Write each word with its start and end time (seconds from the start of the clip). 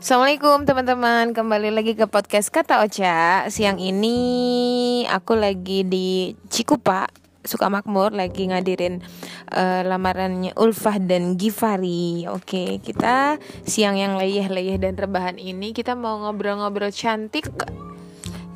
Assalamualaikum 0.00 0.64
teman-teman. 0.64 1.36
Kembali 1.36 1.76
lagi 1.76 1.92
ke 1.92 2.08
podcast 2.08 2.48
Kata 2.48 2.80
Ocha. 2.80 3.44
Siang 3.52 3.76
ini 3.76 5.04
aku 5.04 5.36
lagi 5.36 5.84
di 5.84 6.32
Cikupa. 6.48 7.04
Sukamakmur 7.44 8.08
Lagi 8.08 8.48
ngadirin 8.48 9.04
uh, 9.52 9.84
lamarannya 9.84 10.56
Ulfah 10.56 10.96
dan 10.96 11.36
Gifari. 11.36 12.24
Oke 12.32 12.80
kita 12.80 13.36
siang 13.68 14.00
yang 14.00 14.16
leyeh-leyeh 14.16 14.80
dan 14.80 14.96
rebahan 14.96 15.36
ini 15.36 15.76
Kita 15.76 15.92
mau 15.92 16.16
ngobrol-ngobrol 16.24 16.96
cantik 16.96 17.52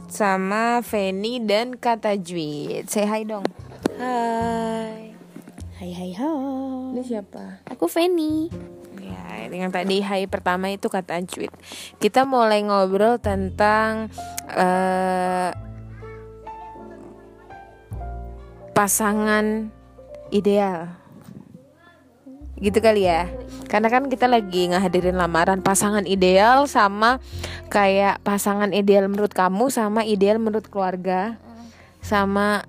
Sama 0.09 0.81
Feni 0.81 1.45
dan 1.45 1.77
Kata 1.77 2.17
Juit 2.17 2.89
Say 2.89 3.05
hi 3.05 3.29
dong. 3.29 3.45
Hai. 4.01 5.13
Hai 5.77 5.91
hai 5.93 6.11
hai 6.17 6.37
Ini 6.97 7.03
siapa? 7.05 7.61
Aku 7.69 7.85
Feni 7.85 8.49
Ya, 9.05 9.49
yang 9.53 9.69
tadi 9.69 10.01
hai 10.01 10.25
pertama 10.25 10.73
itu 10.73 10.89
kata 10.89 11.21
Ancuit. 11.21 11.53
Kita 12.01 12.25
mulai 12.25 12.65
ngobrol 12.65 13.21
tentang 13.21 14.09
uh, 14.49 15.53
pasangan 18.73 19.69
ideal. 20.33 20.89
Gitu 22.59 22.79
kali 22.81 23.05
ya. 23.05 23.29
Karena 23.69 23.91
kan 23.91 24.07
kita 24.09 24.31
lagi 24.31 24.71
ngehadirin 24.71 25.19
lamaran 25.19 25.61
pasangan 25.61 26.07
ideal 26.07 26.65
sama 26.71 27.19
kayak 27.69 28.23
pasangan 28.23 28.71
ideal 28.71 29.11
menurut 29.11 29.35
kamu 29.35 29.69
sama 29.69 30.07
ideal 30.07 30.41
menurut 30.41 30.67
keluarga. 30.71 31.37
Sama 32.05 32.65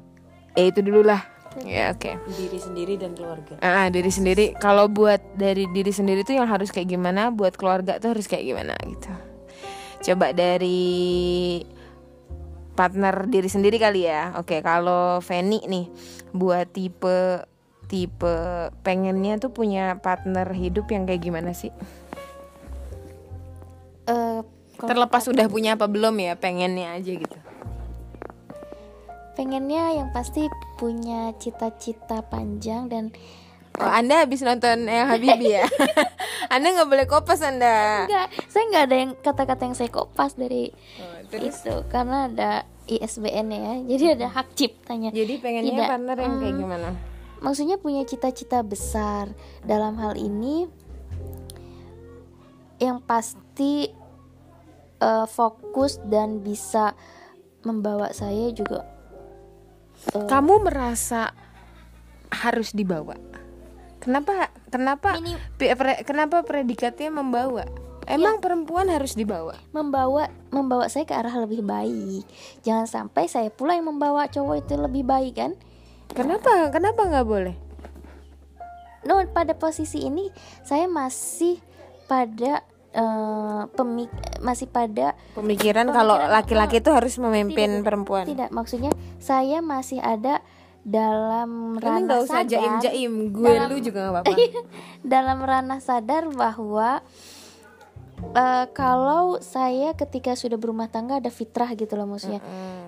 ya 0.56 0.72
itu 0.72 0.80
dulu 0.80 1.04
lah 1.04 1.35
Ya 1.64 1.96
oke. 1.96 2.12
Okay. 2.12 2.16
Diri 2.36 2.60
sendiri 2.60 2.94
dan 3.00 3.16
keluarga. 3.16 3.56
Ah, 3.64 3.88
diri 3.88 4.12
sendiri. 4.12 4.52
Kalau 4.60 4.92
buat 4.92 5.24
dari 5.40 5.70
diri 5.72 5.94
sendiri 5.96 6.28
tuh 6.28 6.36
yang 6.36 6.52
harus 6.52 6.74
kayak 6.74 6.92
gimana, 6.92 7.32
buat 7.32 7.56
keluarga 7.56 7.96
tuh 8.02 8.12
harus 8.12 8.28
kayak 8.28 8.44
gimana 8.44 8.76
gitu. 8.84 9.12
Coba 10.12 10.36
dari 10.36 11.64
partner 12.76 13.32
diri 13.32 13.48
sendiri 13.48 13.80
kali 13.80 14.04
ya. 14.04 14.36
Oke, 14.36 14.60
kalau 14.60 15.24
Feni 15.24 15.64
nih 15.64 15.88
buat 16.36 16.68
tipe 16.76 17.48
tipe 17.88 18.36
pengennya 18.84 19.40
tuh 19.40 19.54
punya 19.54 20.02
partner 20.04 20.52
hidup 20.52 20.92
yang 20.92 21.08
kayak 21.08 21.24
gimana 21.24 21.56
sih? 21.56 21.72
Uh, 24.06 24.44
Terlepas 24.76 25.24
udah 25.32 25.48
punya 25.48 25.80
apa 25.80 25.88
belum 25.88 26.20
ya, 26.20 26.36
pengennya 26.36 27.00
aja 27.00 27.16
gitu 27.16 27.45
pengennya 29.36 30.00
yang 30.00 30.10
pasti 30.16 30.48
punya 30.80 31.36
cita-cita 31.38 32.24
panjang 32.26 32.88
dan 32.90 33.06
Oh, 33.76 33.92
Anda 33.92 34.24
habis 34.24 34.40
nonton 34.40 34.88
yang 34.88 35.12
Habibi 35.12 35.60
ya? 35.60 35.68
anda 36.54 36.72
nggak 36.72 36.88
boleh 36.88 37.06
kopas 37.12 37.44
Anda. 37.44 38.08
Enggak, 38.08 38.28
saya 38.48 38.64
nggak 38.72 38.84
ada 38.88 38.96
yang 38.96 39.12
kata-kata 39.20 39.62
yang 39.68 39.76
saya 39.76 39.92
kopas 39.92 40.40
dari 40.40 40.72
oh, 40.72 41.28
terus? 41.28 41.60
itu 41.60 41.76
karena 41.92 42.32
ada 42.32 42.52
ISBN 42.88 43.48
ya, 43.52 43.74
jadi 43.84 44.06
ada 44.16 44.28
hak 44.32 44.56
ciptanya. 44.56 45.10
Jadi 45.12 45.42
pengennya 45.42 45.74
Tidak, 45.74 45.90
partner 45.90 46.18
yang 46.22 46.36
kayak 46.40 46.56
gimana? 46.56 46.90
Maksudnya 47.44 47.76
punya 47.82 48.08
cita-cita 48.08 48.64
besar 48.64 49.34
dalam 49.66 50.00
hal 50.00 50.16
ini 50.16 50.70
yang 52.80 53.04
pasti 53.04 53.92
uh, 55.04 55.28
fokus 55.28 56.00
dan 56.08 56.40
bisa 56.46 56.96
membawa 57.66 58.14
saya 58.16 58.54
juga 58.56 58.95
uh, 60.14 60.28
kamu 60.30 60.68
merasa 60.68 61.34
harus 62.30 62.76
dibawa 62.76 63.18
kenapa 64.04 64.54
kenapa 64.70 65.18
pre, 65.58 66.06
kenapa 66.06 66.46
predikatnya 66.46 67.10
membawa 67.10 67.66
Emang 68.06 68.38
ya, 68.38 68.42
perempuan 68.42 68.86
harus 68.86 69.18
dibawa? 69.18 69.58
Membawa 69.74 70.30
membawa 70.54 70.86
saya 70.86 71.10
ke 71.10 71.18
arah 71.18 71.42
lebih 71.42 71.66
baik. 71.66 72.22
Jangan 72.62 72.86
sampai 72.86 73.26
saya 73.26 73.50
pula 73.50 73.74
yang 73.74 73.90
membawa 73.90 74.30
cowok 74.30 74.62
itu 74.62 74.78
lebih 74.78 75.02
baik 75.10 75.34
kan? 75.42 75.52
Kenapa? 76.14 76.70
Kenapa 76.70 77.02
nggak 77.02 77.26
boleh? 77.26 77.58
No, 79.10 79.22
pada 79.34 79.58
posisi 79.58 80.06
ini 80.06 80.30
saya 80.62 80.86
masih 80.86 81.58
pada 82.06 82.62
uh, 82.96 83.68
pemik 83.76 84.12
masih 84.42 84.72
pada 84.72 85.14
pemikiran, 85.36 85.86
pemikiran 85.86 85.86
kalau 85.92 86.16
laki-laki 86.18 86.80
itu 86.80 86.90
harus 86.90 87.14
memimpin 87.20 87.80
tidak, 87.80 87.86
perempuan. 87.86 88.26
Tidak, 88.26 88.50
maksudnya 88.50 88.92
saya 89.20 89.60
masih 89.60 90.00
ada 90.00 90.40
dalam 90.86 91.82
ranah 91.82 92.06
gak 92.06 92.22
usah 92.30 92.42
sadar. 92.46 92.52
jaim 92.52 92.74
jaim 92.78 93.14
gue 93.34 93.50
dalam, 93.50 93.70
lu 93.74 93.78
juga 93.82 94.00
gak 94.06 94.12
apa-apa. 94.22 94.36
Dalam 95.02 95.38
ranah 95.42 95.80
sadar 95.82 96.24
bahwa 96.30 97.02
uh, 98.38 98.66
kalau 98.72 99.42
saya 99.42 99.98
ketika 99.98 100.38
sudah 100.38 100.56
berumah 100.62 100.88
tangga 100.88 101.18
ada 101.18 101.34
fitrah 101.34 101.74
gitu 101.74 101.98
loh 101.98 102.06
maksudnya. 102.06 102.40
Mm 102.40 102.48
-hmm. 102.48 102.86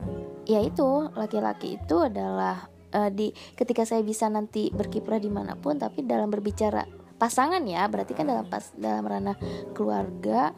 ya 0.47 0.59
itu 0.63 0.87
laki-laki 1.17 1.81
itu 1.81 1.97
adalah 1.99 2.69
uh, 2.93 3.09
di 3.09 3.33
ketika 3.57 3.83
saya 3.83 4.05
bisa 4.05 4.29
nanti 4.31 4.69
berkiprah 4.71 5.19
di 5.19 5.33
mana 5.33 5.57
pun 5.57 5.75
tapi 5.81 6.05
dalam 6.05 6.29
berbicara 6.29 6.85
pasangan 7.17 7.61
ya 7.65 7.89
berarti 7.89 8.13
kan 8.13 8.29
dalam 8.29 8.45
pas 8.45 8.69
dalam 8.77 9.03
ranah 9.05 9.35
keluarga 9.73 10.53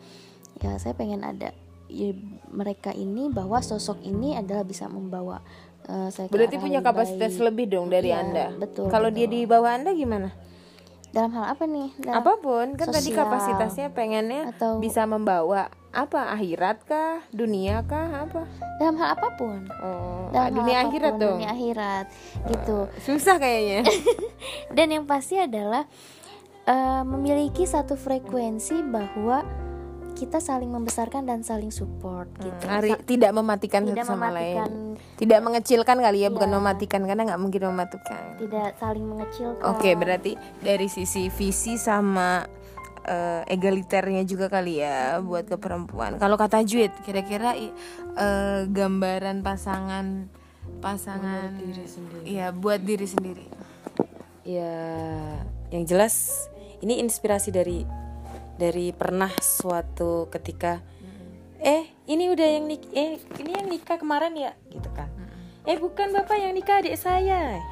ya 0.59 0.75
saya 0.75 0.91
pengen 0.93 1.23
ada 1.23 1.55
ya, 1.87 2.11
mereka 2.51 2.91
ini 2.91 3.31
bahwa 3.31 3.63
sosok 3.63 4.03
ini 4.03 4.35
adalah 4.35 4.67
bisa 4.67 4.91
membawa 4.91 5.39
uh, 5.87 6.11
saya 6.11 6.27
berarti 6.27 6.59
punya 6.59 6.83
kapasitas 6.83 7.39
baik. 7.39 7.45
lebih 7.51 7.65
dong 7.71 7.87
dari 7.87 8.11
ya, 8.11 8.21
anda? 8.21 8.45
betul 8.59 8.91
kalau 8.91 9.07
dia 9.07 9.25
di 9.25 9.47
bawah 9.47 9.71
anda 9.73 9.95
gimana? 9.95 10.31
Dalam 11.09 11.33
hal 11.33 11.57
apa 11.57 11.65
nih? 11.65 11.89
Dalam 11.97 12.21
apa 12.21 12.37
pun 12.37 12.77
kan 12.77 12.93
sosial, 12.93 13.01
tadi 13.01 13.09
kapasitasnya 13.17 13.87
pengennya 13.97 14.53
atau 14.53 14.77
bisa 14.77 15.09
membawa 15.09 15.73
apa 15.89 16.29
akhirat 16.37 16.85
kah 16.85 17.25
dunia 17.33 17.81
kah 17.89 18.29
apa? 18.29 18.45
Dalam 18.77 18.93
hal 19.01 19.17
apa 19.17 19.33
pun. 19.33 19.65
Oh 19.81 20.29
dalam 20.29 20.53
dunia 20.53 20.77
apa 20.77 20.85
pun, 20.85 20.89
akhirat 20.93 21.13
dong. 21.17 21.37
dunia 21.41 21.49
akhirat 21.49 22.05
gitu. 22.45 22.77
Susah 23.01 23.41
kayaknya. 23.41 23.89
Dan 24.77 24.87
yang 24.93 25.05
pasti 25.09 25.41
adalah 25.41 25.89
uh, 26.67 27.03
memiliki 27.05 27.63
satu 27.63 27.95
frekuensi 27.95 28.83
bahwa 28.87 29.45
kita 30.19 30.43
saling 30.43 30.67
membesarkan 30.67 31.23
dan 31.23 31.47
saling 31.47 31.71
support 31.71 32.27
hmm, 32.35 32.43
gitu. 32.43 32.63
Hari, 32.67 32.91
tidak 33.07 33.31
mematikan 33.31 33.87
tidak 33.87 34.03
satu 34.03 34.19
sama 34.19 34.27
mematikan, 34.27 34.67
lain. 34.67 35.15
Tidak 35.15 35.39
mengecilkan 35.39 35.97
kali 36.03 36.19
ya, 36.19 36.27
ya, 36.27 36.29
bukan 36.35 36.49
mematikan 36.59 37.01
karena 37.07 37.23
nggak 37.23 37.39
mungkin 37.39 37.61
mematikan. 37.71 38.23
Tidak 38.35 38.69
saling 38.75 39.05
mengecilkan. 39.07 39.63
Oke, 39.63 39.79
okay, 39.79 39.93
berarti 39.95 40.35
dari 40.59 40.91
sisi 40.91 41.31
visi 41.31 41.79
sama 41.79 42.43
uh, 43.07 43.41
egaliternya 43.47 44.27
juga 44.27 44.51
kali 44.51 44.83
ya 44.83 45.23
buat 45.23 45.47
ke 45.47 45.55
perempuan. 45.55 46.19
Kalau 46.19 46.35
kata 46.35 46.67
Juit, 46.67 46.91
kira-kira 47.07 47.55
uh, 48.19 48.67
gambaran 48.67 49.39
pasangan 49.39 50.27
pasangan 50.83 51.55
buat 51.55 51.63
diri 51.63 51.85
sendiri. 51.87 52.23
Iya, 52.27 52.47
buat 52.51 52.81
diri 52.83 53.07
sendiri. 53.07 53.45
Ya, 54.43 54.75
yang 55.69 55.83
jelas 55.85 56.47
ini 56.81 57.01
inspirasi 57.01 57.53
dari 57.53 57.85
dari 58.59 58.91
pernah 58.91 59.31
suatu 59.39 60.27
ketika 60.27 60.83
eh 61.59 61.87
ini 62.07 62.31
udah 62.31 62.47
yang 62.47 62.65
nik 62.67 62.83
eh 62.91 63.19
ini 63.39 63.51
yang 63.55 63.67
nikah 63.67 63.97
kemarin 63.99 64.35
ya? 64.35 64.51
Gitu 64.71 64.89
kan. 64.91 65.07
Eh 65.67 65.77
bukan 65.77 66.15
bapak 66.15 66.39
yang 66.39 66.53
nikah 66.55 66.83
adik 66.83 66.97
saya. 66.99 67.59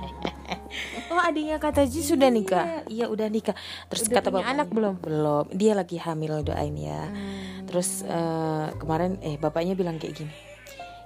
Oh 1.07 1.23
adiknya 1.23 1.55
kata 1.63 1.87
Ji 1.87 2.03
sudah 2.03 2.27
nikah? 2.27 2.83
iya, 2.83 2.83
iya 2.91 3.05
udah 3.07 3.31
nikah. 3.31 3.55
Terus 3.87 4.11
udah 4.11 4.19
kata 4.19 4.29
bapak 4.35 4.51
anak 4.51 4.67
belum? 4.67 4.95
Belum 4.99 5.45
dia 5.55 5.71
lagi 5.71 5.95
hamil 5.95 6.43
doain 6.43 6.75
ya. 6.75 7.07
Hmm. 7.07 7.63
terus 7.63 8.03
uh, 8.03 8.71
kemarin 8.75 9.15
eh 9.23 9.39
bapaknya 9.39 9.75
bilang 9.75 9.95
kayak 9.99 10.23
gini 10.23 10.33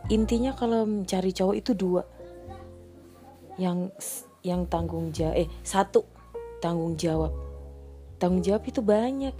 intinya 0.10 0.58
kalau 0.58 0.90
mencari 0.90 1.30
cowok 1.30 1.56
itu 1.58 1.72
dua. 1.78 2.02
Yang 3.62 3.94
yang 4.42 4.66
tanggung 4.66 5.14
jawab 5.14 5.38
eh 5.38 5.48
satu 5.62 6.02
tanggung 6.62 6.96
jawab. 6.96 7.34
Tanggung 8.22 8.46
jawab 8.46 8.64
itu 8.70 8.80
banyak. 8.80 9.34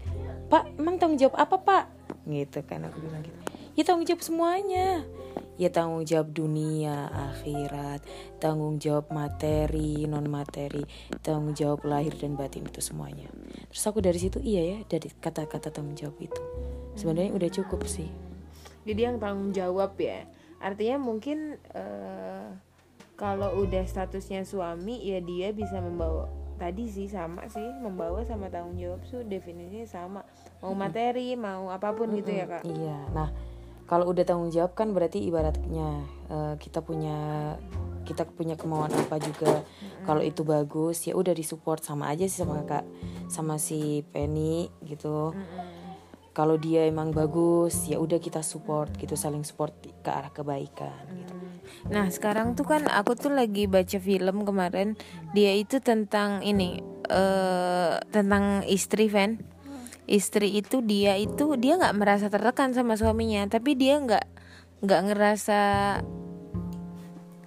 Pak 0.50 0.76
emang 0.76 0.98
tanggung 0.98 1.22
jawab 1.22 1.38
apa 1.38 1.56
pak? 1.62 1.86
Gitu 2.28 2.60
kan 2.66 2.84
aku 2.90 2.98
bilang 3.00 3.24
gitu. 3.24 3.40
Ya 3.78 3.88
tanggung 3.88 4.04
jawab 4.10 4.22
semuanya. 4.26 5.06
Ya 5.56 5.70
tanggung 5.70 6.04
jawab 6.04 6.34
dunia 6.34 7.08
akhirat. 7.32 8.04
Tanggung 8.42 8.82
jawab 8.82 9.14
materi 9.14 10.10
non 10.10 10.28
materi 10.28 10.84
tanggung 11.22 11.54
jawab 11.54 11.86
lahir 11.86 12.12
dan 12.18 12.34
batin 12.34 12.66
itu 12.66 12.82
semuanya. 12.82 13.30
Terus 13.70 13.86
aku 13.86 14.02
dari 14.02 14.20
situ 14.20 14.42
iya 14.42 14.76
ya 14.76 14.78
dari 14.90 15.08
kata-kata 15.14 15.70
tanggung 15.70 15.96
jawab 15.96 16.18
itu. 16.20 16.42
Sebenarnya 16.98 17.32
udah 17.38 17.50
cukup 17.54 17.86
sih. 17.88 18.10
Jadi 18.84 19.00
yang 19.06 19.22
tanggung 19.22 19.54
jawab 19.54 19.96
ya 20.02 20.26
artinya 20.62 21.02
mungkin 21.02 21.58
uh, 21.74 22.54
kalau 23.18 23.66
udah 23.66 23.86
statusnya 23.86 24.46
suami 24.46 25.02
ya 25.02 25.18
dia 25.22 25.50
bisa 25.54 25.82
membawa 25.82 26.30
tadi 26.62 26.86
sih 26.86 27.10
sama 27.10 27.50
sih 27.50 27.66
membawa 27.82 28.22
sama 28.22 28.54
tanggung 28.54 28.78
jawab 28.78 29.02
tuh 29.10 29.26
definisinya 29.26 29.90
sama. 29.90 30.22
Mau 30.62 30.78
materi 30.78 31.34
mau 31.34 31.74
apa 31.74 31.90
pun 31.98 32.14
gitu 32.14 32.30
ya 32.30 32.46
kak. 32.46 32.62
Iya. 32.70 33.10
Nah 33.18 33.34
kalau 33.90 34.14
udah 34.14 34.22
tanggung 34.22 34.54
jawab 34.54 34.78
kan 34.78 34.94
berarti 34.94 35.26
ibaratnya 35.26 36.06
uh, 36.30 36.54
kita 36.62 36.86
punya 36.86 37.58
kita 38.06 38.30
punya 38.30 38.54
kemauan 38.54 38.94
apa 38.94 39.18
juga. 39.18 39.66
Mm-hmm. 39.66 40.06
kalau 40.06 40.22
itu 40.22 40.42
bagus 40.42 41.06
ya 41.06 41.14
udah 41.18 41.34
disupport 41.34 41.82
sama 41.82 42.10
aja 42.10 42.26
sih 42.26 42.42
sama 42.46 42.62
kak 42.70 42.86
sama 43.26 43.58
si 43.58 44.06
Penny 44.14 44.70
gitu. 44.86 45.34
Mm-hmm. 45.34 45.71
Kalau 46.32 46.56
dia 46.56 46.88
emang 46.88 47.12
bagus 47.12 47.92
ya 47.92 48.00
udah 48.00 48.20
kita 48.24 48.40
support 48.40 48.96
gitu 48.96 49.20
saling 49.20 49.44
support 49.44 49.76
ke 50.00 50.08
arah 50.08 50.32
kebaikan 50.32 51.04
gitu. 51.12 51.34
Nah 51.92 52.08
sekarang 52.08 52.56
tuh 52.56 52.68
kan 52.68 52.88
aku 52.88 53.20
tuh 53.20 53.32
lagi 53.32 53.66
baca 53.66 53.98
film 53.98 54.44
kemarin 54.44 55.00
Dia 55.34 55.56
itu 55.56 55.80
tentang 55.80 56.44
ini 56.44 56.84
eh 57.10 57.96
Tentang 58.12 58.64
istri 58.68 59.08
Van. 59.08 59.40
Istri 60.06 60.62
itu 60.62 60.84
dia 60.84 61.16
itu 61.18 61.56
Dia 61.58 61.80
nggak 61.80 61.96
merasa 61.98 62.28
tertekan 62.28 62.76
sama 62.76 63.00
suaminya 63.00 63.48
Tapi 63.48 63.76
dia 63.76 63.98
nggak 63.98 64.26
nggak 64.84 65.02
ngerasa 65.12 65.60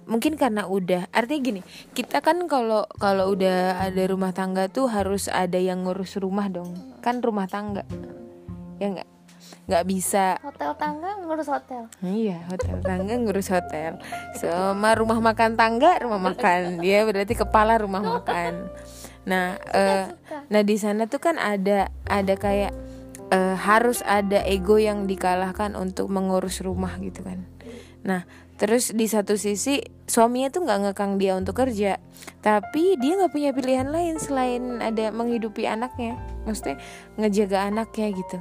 Mungkin 0.05 0.37
karena 0.37 0.69
udah 0.69 1.09
Artinya 1.09 1.41
gini 1.41 1.61
Kita 1.93 2.21
kan 2.21 2.45
kalau 2.45 2.85
kalau 3.01 3.33
udah 3.33 3.81
ada 3.81 4.03
rumah 4.05 4.33
tangga 4.33 4.69
tuh 4.69 4.89
Harus 4.89 5.25
ada 5.29 5.57
yang 5.57 5.85
ngurus 5.85 6.17
rumah 6.21 6.45
dong 6.49 6.73
Kan 7.01 7.25
rumah 7.25 7.49
tangga 7.49 7.85
Ya 8.79 8.87
nggak 8.91 9.09
nggak 9.65 9.85
bisa 9.89 10.37
hotel 10.45 10.77
tangga 10.77 11.17
ngurus 11.21 11.49
hotel 11.49 11.89
Iya, 12.01 12.45
hotel 12.49 12.81
tangga 12.85 13.13
ngurus 13.17 13.49
hotel. 13.49 13.97
Sama 14.37 14.93
rumah 14.93 15.17
makan 15.21 15.57
tangga, 15.57 15.97
rumah 16.01 16.21
makan. 16.21 16.81
Dia 16.81 17.05
berarti 17.05 17.33
kepala 17.33 17.81
rumah 17.81 18.01
makan. 18.01 18.69
Nah, 19.25 19.57
eh, 19.73 20.05
nah 20.53 20.61
di 20.61 20.77
sana 20.77 21.09
tuh 21.09 21.17
kan 21.17 21.41
ada 21.41 21.89
ada 22.05 22.33
kayak 22.37 22.73
eh, 23.33 23.55
harus 23.57 24.05
ada 24.05 24.45
ego 24.45 24.77
yang 24.77 25.09
dikalahkan 25.09 25.73
untuk 25.73 26.13
mengurus 26.13 26.61
rumah 26.61 26.93
gitu 27.01 27.25
kan. 27.25 27.41
Nah, 28.05 28.21
terus 28.61 28.93
di 28.93 29.09
satu 29.09 29.33
sisi 29.33 29.81
suaminya 30.05 30.53
tuh 30.53 30.69
nggak 30.69 30.79
ngekang 30.85 31.17
dia 31.17 31.33
untuk 31.33 31.57
kerja, 31.57 31.97
tapi 32.45 33.01
dia 33.01 33.17
nggak 33.17 33.33
punya 33.33 33.49
pilihan 33.49 33.89
lain 33.89 34.21
selain 34.21 34.77
ada 34.77 35.09
menghidupi 35.09 35.65
anaknya, 35.65 36.13
maksudnya 36.45 36.77
ngejaga 37.17 37.65
anaknya 37.73 38.13
gitu. 38.13 38.37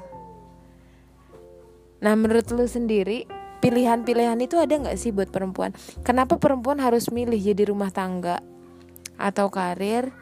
Nah 2.05 2.13
menurut 2.13 2.45
lu 2.53 2.69
sendiri 2.69 3.25
pilihan-pilihan 3.65 4.37
itu 4.45 4.61
ada 4.61 4.77
nggak 4.77 5.01
sih 5.01 5.09
buat 5.11 5.33
perempuan? 5.33 5.73
Kenapa 6.05 6.37
perempuan 6.37 6.77
harus 6.85 7.09
milih 7.09 7.41
jadi 7.41 7.73
rumah 7.73 7.89
tangga 7.89 8.45
atau 9.17 9.49
karir? 9.49 10.13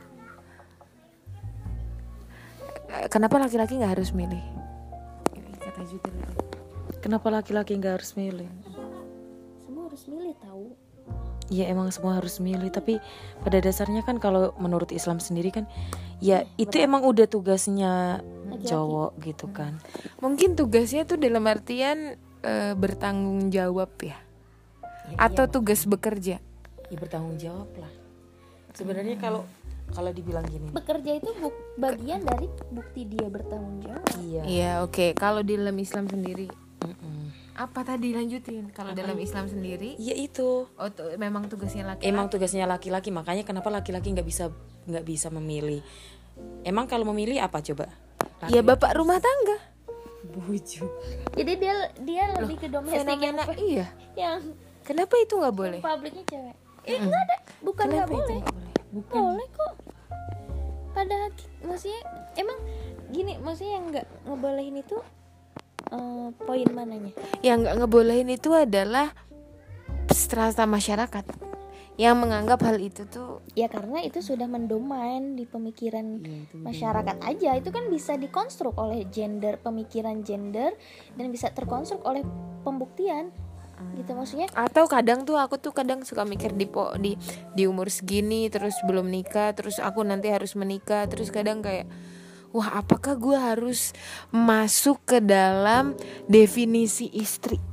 Eh, 2.87 3.11
Kenapa 3.11 3.43
laki-laki 3.43 3.82
nggak 3.82 3.99
harus 3.99 4.14
milih? 4.14 4.40
Kata 5.58 5.82
kenapa 7.02 7.29
laki-laki 7.34 7.75
nggak 7.75 7.99
harus 7.99 8.14
milih 8.14 8.46
semua 9.67 9.90
harus 9.90 10.02
milih 10.06 10.35
tahu 10.38 10.67
ya 11.50 11.67
emang 11.69 11.90
semua 11.90 12.17
harus 12.17 12.38
milih 12.38 12.70
tapi 12.70 13.02
pada 13.43 13.58
dasarnya 13.58 14.06
kan 14.06 14.23
kalau 14.23 14.55
menurut 14.56 14.94
Islam 14.94 15.19
sendiri 15.19 15.50
kan 15.50 15.67
ya 16.23 16.46
itu 16.56 16.78
emang 16.78 17.02
udah 17.02 17.26
tugasnya 17.26 18.23
cowok 18.60 19.10
gitu 19.22 19.46
kan. 19.50 19.81
Mungkin 20.20 20.52
tugasnya 20.52 21.08
tuh 21.08 21.16
dalam 21.16 21.46
artian 21.46 22.19
eh, 22.43 22.75
bertanggung 22.75 23.49
jawab 23.49 23.90
ya, 24.02 24.19
atau 25.16 25.49
tugas 25.49 25.87
bekerja. 25.87 26.43
ya 26.93 26.96
bertanggung 27.00 27.40
jawab 27.40 27.72
lah. 27.81 27.88
Sebenarnya 28.76 29.16
kalau 29.16 29.49
kalau 29.93 30.08
dibilang 30.12 30.44
gini. 30.49 30.72
Bekerja 30.72 31.20
itu 31.20 31.31
buk- 31.37 31.76
bagian 31.76 32.25
dari 32.25 32.49
bukti 32.69 33.04
dia 33.04 33.28
bertanggung 33.28 33.81
jawab. 33.81 34.04
Iya. 34.20 34.43
Iya 34.44 34.70
oke. 34.84 35.12
Kalau 35.16 35.40
di 35.44 35.56
dalam 35.56 35.76
Islam 35.76 36.08
sendiri? 36.08 36.49
Mm-mm. 36.82 37.20
apa 37.52 37.84
tadi 37.84 38.16
lanjutin? 38.16 38.72
Kalau 38.72 38.96
dalam 38.96 39.14
Islam 39.20 39.44
sendiri, 39.46 39.94
ya 40.00 40.16
itu. 40.16 40.66
Oh 40.66 40.88
tuh, 40.88 41.14
memang 41.20 41.46
tugasnya 41.46 41.84
laki. 41.94 42.08
emang 42.08 42.26
tugasnya 42.32 42.64
laki-laki 42.64 43.12
makanya 43.12 43.44
kenapa 43.44 43.69
laki-laki 43.69 44.08
nggak 44.10 44.25
bisa 44.25 44.49
nggak 44.88 45.04
bisa 45.04 45.28
memilih? 45.28 45.84
Emang 46.64 46.88
kalau 46.88 47.04
memilih 47.12 47.38
apa 47.44 47.60
coba 47.60 47.93
Ya 48.50 48.61
bapak 48.65 48.99
rumah 48.99 49.23
tangga. 49.23 49.59
bujuk 50.23 50.87
jadi 51.35 51.53
dia 51.59 51.75
dia 52.06 52.25
lebih 52.39 52.56
ke 52.56 52.71
domestik 52.71 53.21
yang, 53.21 53.37
iya. 53.59 53.87
yang 54.17 54.39
Kenapa 54.83 55.15
itu 55.23 55.39
nggak 55.39 55.55
boleh? 55.55 55.81
publiknya 55.83 56.25
cewek. 56.27 56.56
Eh 56.83 56.99
nggak 56.99 57.23
ada. 57.23 57.37
Bukan 57.62 57.87
nggak 57.87 58.06
itu 58.06 58.15
boleh. 58.19 58.41
nggak 58.43 58.55
boleh? 59.15 59.23
boleh 59.23 59.49
kok. 59.55 59.73
Pada 60.93 61.17
maksudnya 61.65 62.00
emang 62.35 62.59
gini 63.15 63.33
maksudnya 63.39 63.73
yang 63.79 63.85
nggak 63.94 64.06
ngebolehin 64.27 64.77
itu 64.83 64.99
eh, 65.95 66.29
poin 66.35 66.69
mananya? 66.75 67.12
Yang 67.47 67.59
nggak 67.62 67.77
ngebolehin 67.79 68.29
itu 68.35 68.50
adalah 68.50 69.15
strata 70.11 70.67
masyarakat 70.67 71.25
yang 72.02 72.19
menganggap 72.19 72.66
hal 72.66 72.82
itu 72.82 73.06
tuh 73.06 73.38
ya 73.54 73.70
karena 73.70 74.02
itu 74.02 74.19
sudah 74.19 74.50
mendomain 74.50 75.38
di 75.38 75.46
pemikiran 75.46 76.19
masyarakat 76.50 77.22
aja. 77.22 77.54
Itu 77.54 77.70
kan 77.70 77.87
bisa 77.87 78.19
dikonstruk 78.19 78.75
oleh 78.75 79.06
gender 79.06 79.62
pemikiran 79.62 80.26
gender 80.26 80.75
dan 81.14 81.26
bisa 81.31 81.54
terkonstruk 81.54 82.02
oleh 82.02 82.26
pembuktian. 82.66 83.31
Gitu 83.94 84.14
maksudnya 84.19 84.50
atau 84.54 84.87
kadang 84.90 85.22
tuh 85.22 85.38
aku 85.38 85.62
tuh 85.62 85.70
kadang 85.70 86.02
suka 86.02 86.26
mikir 86.26 86.54
di 86.58 86.66
po 86.66 86.90
di 86.99 87.14
di 87.54 87.66
umur 87.70 87.90
segini 87.90 88.46
terus 88.50 88.78
belum 88.87 89.10
nikah 89.10 89.54
terus 89.58 89.82
aku 89.82 90.06
nanti 90.06 90.31
harus 90.31 90.54
menikah 90.54 91.06
terus 91.10 91.34
kadang 91.34 91.66
kayak 91.66 91.90
wah 92.54 92.78
apakah 92.78 93.19
gue 93.19 93.34
harus 93.34 93.90
masuk 94.31 95.02
ke 95.02 95.19
dalam 95.19 95.99
definisi 96.31 97.10
istri 97.10 97.72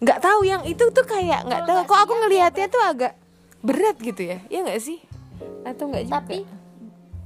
nggak 0.00 0.18
tahu 0.24 0.40
yang 0.48 0.62
itu 0.64 0.80
tuh 0.90 1.04
kayak 1.04 1.44
nggak 1.44 1.62
tahu. 1.68 1.84
kok 1.84 2.00
aku 2.08 2.14
ngelihatnya 2.24 2.66
tuh 2.72 2.82
agak 2.82 3.12
berat 3.60 3.96
gitu 4.00 4.32
ya? 4.32 4.38
Ya 4.48 4.64
nggak 4.64 4.80
sih? 4.80 4.98
Atau 5.68 5.92
nggak 5.92 6.08
juga? 6.08 6.16
Tapi 6.24 6.38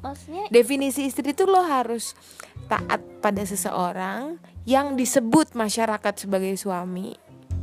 maksudnya 0.02 0.44
definisi 0.50 1.06
istri 1.06 1.30
itu 1.30 1.46
lo 1.46 1.62
harus 1.62 2.18
taat 2.66 2.98
pada 3.22 3.46
seseorang 3.46 4.42
yang 4.66 4.98
disebut 4.98 5.54
masyarakat 5.54 6.14
sebagai 6.26 6.50
suami. 6.58 7.14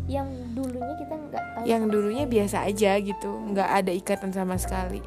Yang 0.07 0.31
dulunya 0.55 0.95
kita 0.95 1.15
nggak 1.19 1.43
tahu. 1.43 1.63
Yang 1.67 1.83
dulunya 1.91 2.25
biasa 2.25 2.57
aja 2.63 2.91
gitu. 3.03 3.31
Nggak 3.51 3.69
ada 3.83 3.91
ikatan 3.91 4.31
sama 4.31 4.55
sekali. 4.55 5.03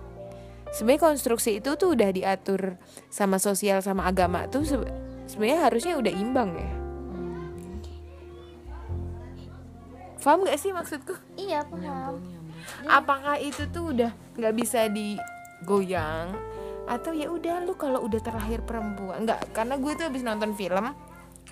Sebenarnya 0.68 1.00
konstruksi 1.00 1.64
itu 1.64 1.80
tuh 1.80 1.96
udah 1.96 2.12
diatur 2.12 2.76
sama 3.08 3.40
sosial 3.40 3.80
sama 3.80 4.04
agama 4.04 4.44
tuh 4.52 4.66
sebe- 4.68 4.90
sebenarnya 5.30 5.70
harusnya 5.70 5.94
udah 5.96 6.12
imbang 6.12 6.50
ya 6.58 6.83
paham 10.24 10.48
nggak 10.48 10.56
sih 10.56 10.72
maksudku? 10.72 11.14
Iya 11.36 11.68
paham. 11.68 12.24
Apakah 12.88 13.36
itu 13.36 13.68
tuh 13.68 13.92
udah 13.92 14.10
nggak 14.40 14.54
bisa 14.56 14.88
digoyang? 14.88 16.32
Atau 16.88 17.12
ya 17.12 17.28
udah 17.28 17.60
lu 17.64 17.76
kalau 17.76 18.00
udah 18.00 18.20
terlahir 18.24 18.64
perempuan 18.64 19.28
nggak 19.28 19.52
karena 19.52 19.76
gue 19.76 19.92
tuh 19.94 20.04
habis 20.08 20.24
nonton 20.24 20.56
film 20.56 20.96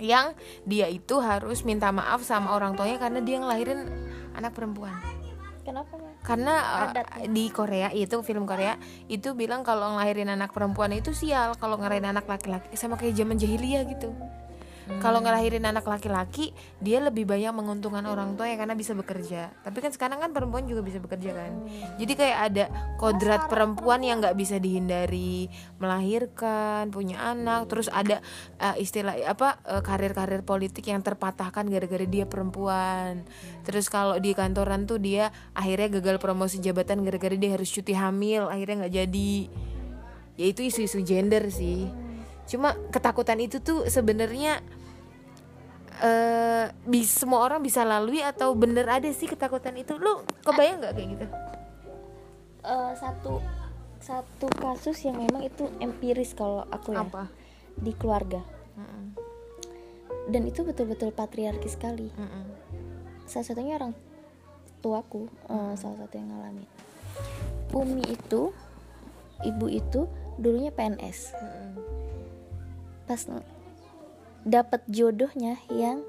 yang 0.00 0.32
dia 0.64 0.88
itu 0.88 1.20
harus 1.20 1.68
minta 1.68 1.92
maaf 1.92 2.24
sama 2.24 2.56
orang 2.56 2.72
tuanya 2.72 2.96
karena 2.96 3.20
dia 3.20 3.36
ngelahirin 3.44 3.92
anak 4.32 4.56
perempuan. 4.56 4.96
Kenapa 5.62 5.94
ya 6.00 6.12
karena 6.22 6.86
uh, 6.86 7.26
di 7.26 7.50
Korea 7.50 7.90
itu 7.90 8.22
film 8.22 8.46
Korea 8.46 8.78
itu 9.10 9.34
bilang 9.34 9.66
kalau 9.66 9.98
ngelahirin 9.98 10.30
anak 10.30 10.54
perempuan 10.54 10.94
itu 10.94 11.10
sial 11.10 11.58
kalau 11.58 11.82
ngelahirin 11.82 12.14
anak 12.14 12.30
laki-laki 12.30 12.78
sama 12.78 12.94
kayak 12.94 13.18
zaman 13.18 13.34
jahiliyah 13.34 13.82
gitu 13.90 14.14
kalau 14.98 15.22
ngelahirin 15.22 15.62
anak 15.62 15.86
laki-laki 15.86 16.50
dia 16.82 16.98
lebih 16.98 17.22
banyak 17.22 17.54
menguntungkan 17.54 18.02
orang 18.06 18.34
tua 18.34 18.50
ya 18.50 18.58
karena 18.58 18.74
bisa 18.74 18.92
bekerja. 18.98 19.54
Tapi 19.62 19.78
kan 19.78 19.90
sekarang 19.94 20.18
kan 20.18 20.30
perempuan 20.34 20.66
juga 20.66 20.82
bisa 20.82 20.98
bekerja 20.98 21.30
kan. 21.34 21.52
Jadi 22.02 22.12
kayak 22.18 22.38
ada 22.50 22.64
kodrat 22.98 23.46
perempuan 23.46 24.02
yang 24.02 24.18
nggak 24.18 24.34
bisa 24.34 24.58
dihindari. 24.58 25.46
Melahirkan 25.78 26.90
punya 26.90 27.22
anak 27.22 27.70
terus 27.70 27.86
ada 27.90 28.18
uh, 28.58 28.74
istilah 28.74 29.14
apa 29.26 29.62
uh, 29.66 29.82
karir-karir 29.82 30.42
politik 30.42 30.90
yang 30.90 31.00
terpatahkan 31.00 31.70
gara-gara 31.70 32.06
dia 32.06 32.26
perempuan. 32.26 33.22
Terus 33.62 33.86
kalau 33.86 34.18
di 34.18 34.34
kantoran 34.34 34.86
tuh 34.86 34.98
dia 34.98 35.30
akhirnya 35.54 36.02
gagal 36.02 36.18
promosi 36.18 36.58
jabatan 36.58 37.06
gara-gara 37.06 37.34
dia 37.38 37.54
harus 37.54 37.70
cuti 37.70 37.94
hamil 37.94 38.50
akhirnya 38.50 38.86
nggak 38.86 38.94
jadi. 38.94 39.34
Ya 40.32 40.46
itu 40.48 40.64
isu-isu 40.64 41.04
gender 41.04 41.46
sih 41.52 42.11
cuma 42.52 42.76
ketakutan 42.92 43.40
itu 43.40 43.64
tuh 43.64 43.88
sebenarnya 43.88 44.60
eh 46.02 46.66
bis 46.84 47.08
semua 47.24 47.46
orang 47.46 47.64
bisa 47.64 47.80
lalui 47.86 48.20
atau 48.20 48.52
bener 48.52 48.84
ada 48.84 49.08
sih 49.08 49.24
ketakutan 49.24 49.72
itu? 49.80 49.96
Lu 49.96 50.20
kebayang 50.44 50.84
nggak 50.84 50.92
kayak 50.92 51.08
gitu? 51.16 51.26
Eh, 52.62 52.92
satu 53.00 53.40
satu 54.02 54.46
kasus 54.58 54.98
yang 55.06 55.16
memang 55.16 55.46
itu 55.46 55.70
empiris 55.78 56.34
kalau 56.36 56.66
aku 56.68 56.92
ya. 56.92 57.06
Apa? 57.06 57.32
Di 57.78 57.96
keluarga. 57.96 58.44
Mm-mm. 58.72 59.12
dan 60.32 60.48
itu 60.48 60.64
betul-betul 60.64 61.12
patriarki 61.12 61.68
sekali. 61.68 62.08
Mm-mm. 62.14 62.46
salah 63.28 63.46
satunya 63.52 63.76
orang 63.76 63.92
tuaku 64.80 65.28
eh, 65.50 65.74
salah 65.76 65.98
satu 66.00 66.14
yang 66.16 66.32
ngalamin. 66.32 66.68
Umi 67.76 68.04
itu 68.08 68.48
ibu 69.44 69.66
itu 69.68 70.08
dulunya 70.40 70.72
PNS 70.72 71.36
Mm-mm. 71.36 71.70
Pas 73.04 73.22
dapat 74.42 74.82
jodohnya 74.90 75.58
yang 75.70 76.02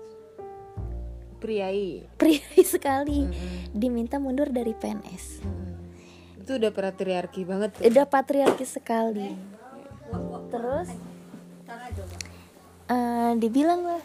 priai. 1.37 2.07
priai 2.17 2.63
sekali. 2.75 3.27
Diminta 3.73 4.17
mundur 4.17 4.49
dari 4.49 4.71
PNS 4.71 5.43
itu 6.43 6.59
udah 6.59 6.71
patriarki 6.75 7.47
banget 7.47 7.69
tuh. 7.79 7.81
udah 7.87 8.03
patriarki 8.03 8.67
sekali. 8.67 9.31
Terus 10.51 10.91
eh, 12.91 13.31
dibilang 13.39 13.81
lah. 13.87 14.03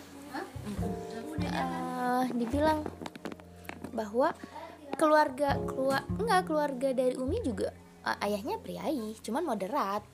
Eh, 1.42 2.24
dibilang 2.38 2.86
bahwa 3.90 4.30
keluarga 4.94 5.58
keluar 5.66 6.06
enggak 6.14 6.42
keluarga 6.46 6.88
dari 6.94 7.18
Umi 7.18 7.42
juga 7.42 7.74
eh, 8.06 8.26
ayahnya 8.30 8.62
priai 8.62 9.18
cuman 9.18 9.42
moderat. 9.42 10.06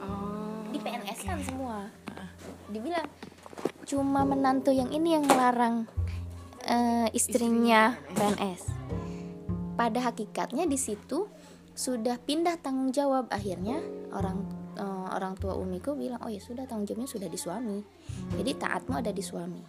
Oh. 0.00 0.64
di 0.72 0.78
PNS 0.80 1.20
kan 1.24 1.40
semua 1.44 1.90
dibilang 2.68 3.08
cuma 3.88 4.22
menantu 4.22 4.70
yang 4.70 4.92
ini 4.92 5.16
yang 5.16 5.24
melarang 5.24 5.88
eh, 6.68 7.08
istrinya 7.16 7.96
PNS 8.12 8.68
pada 9.78 10.10
hakikatnya 10.10 10.66
di 10.68 10.76
situ 10.76 11.30
sudah 11.78 12.18
pindah 12.18 12.58
tanggung 12.58 12.90
jawab. 12.90 13.30
Akhirnya 13.30 13.78
orang 14.12 14.44
eh, 14.76 15.08
orang 15.14 15.38
tua 15.38 15.54
umiku 15.56 15.94
bilang 15.94 16.20
oh 16.26 16.30
ya 16.30 16.42
sudah 16.42 16.68
tanggung 16.68 16.84
jawabnya 16.84 17.08
sudah 17.08 17.28
di 17.30 17.38
suami. 17.38 17.78
Jadi 18.36 18.50
taatmu 18.58 18.98
ada 18.98 19.14
di 19.14 19.22
suami. 19.24 19.62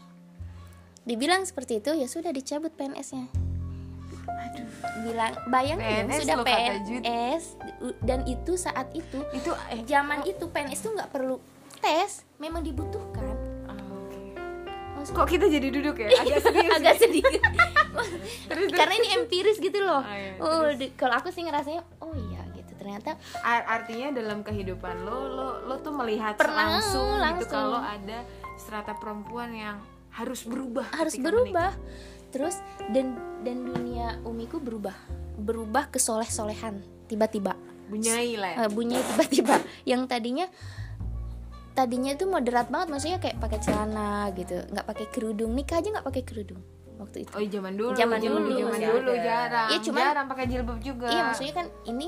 Dibilang 1.06 1.48
seperti 1.48 1.80
itu 1.80 1.96
ya 1.96 2.06
sudah 2.06 2.30
dicabut 2.36 2.76
PNS-nya 2.76 3.50
bilang 5.00 5.34
bayangin 5.48 5.80
dong, 5.80 6.12
PNS 6.12 6.22
sudah. 6.24 6.46
PNS 6.46 7.44
dan 8.04 8.20
itu 8.28 8.54
saat 8.60 8.88
itu 8.92 9.20
Itu 9.32 9.52
eh 9.72 9.82
zaman 9.88 10.28
itu 10.28 10.44
PNS 10.50 10.80
tuh 10.84 10.92
nggak 10.96 11.10
perlu 11.12 11.38
tes 11.80 12.12
memang 12.36 12.62
dibutuhkan. 12.62 13.36
Ah. 13.66 13.76
Maksud- 14.96 15.16
Kok 15.16 15.28
kita 15.28 15.46
jadi 15.48 15.68
duduk 15.70 15.96
ya? 15.98 16.10
Agak 16.14 16.40
serius. 16.42 16.72
agak 16.74 16.96
sedikit 16.98 17.42
Terus, 18.50 18.70
karena 18.72 18.94
ini 18.96 19.08
empiris 19.14 19.58
gitu 19.58 19.80
loh. 19.80 20.02
Oh, 20.02 20.12
iya, 20.12 20.32
oh 20.40 20.68
kalau 20.94 21.16
aku 21.16 21.30
sih 21.30 21.42
ngerasanya 21.42 21.82
oh 22.00 22.12
iya 22.12 22.42
gitu. 22.52 22.72
Ternyata 22.76 23.16
Ar- 23.40 23.82
artinya 23.82 24.12
dalam 24.12 24.42
kehidupan 24.42 25.04
lo 25.04 25.28
lo 25.28 25.48
lo 25.64 25.76
tuh 25.80 25.94
melihat 25.94 26.36
Pernah, 26.36 26.80
langsung, 26.80 27.08
gitu 27.10 27.24
langsung. 27.24 27.50
kalau 27.50 27.80
ada 27.80 28.20
strata 28.56 28.94
perempuan 28.94 29.52
yang 29.52 29.78
harus 30.12 30.44
berubah 30.44 30.88
harus 30.92 31.16
berubah. 31.16 31.72
Terus 32.30 32.62
dan 32.90 33.14
dan 33.42 33.64
dunia 33.64 34.20
umiku 34.22 34.58
berubah. 34.58 34.94
Berubah 35.36 35.88
ke 35.88 35.98
soleh 35.98 36.28
solehan 36.28 36.80
tiba-tiba. 37.06 37.56
Menikah. 37.90 37.90
bunyai 37.90 38.34
lah 38.38 38.50
ya. 38.52 38.58
Eh, 38.62 38.70
bunyi 38.70 38.98
tiba-tiba. 39.02 39.56
Yang 39.84 40.02
tadinya 40.06 40.46
tadinya 41.80 42.12
itu 42.12 42.28
moderat 42.28 42.68
banget 42.68 42.88
maksudnya 42.92 43.20
kayak 43.24 43.40
pakai 43.40 43.60
celana 43.64 44.28
gitu. 44.36 44.60
Nggak 44.68 44.86
pakai 44.86 45.06
kerudung. 45.08 45.52
Nikah 45.56 45.80
aja 45.80 45.88
nggak 45.96 46.08
pakai 46.12 46.24
kerudung 46.28 46.60
waktu 47.00 47.24
itu. 47.24 47.32
Oh 47.32 47.40
zaman 47.40 47.74
dulu. 47.80 47.96
Zaman 47.96 48.20
zaman 48.20 48.42
dulu, 48.44 48.58
zaman 48.60 48.80
dulu. 49.00 49.12
Jarang. 49.16 49.68
Iya, 49.72 49.78
cuman- 49.80 50.08
jarang 50.12 50.28
pakai 50.28 50.46
jilbab 50.52 50.80
juga. 50.84 51.08
Iya 51.08 51.22
maksudnya 51.32 51.54
kan 51.56 51.68
ini 51.88 52.08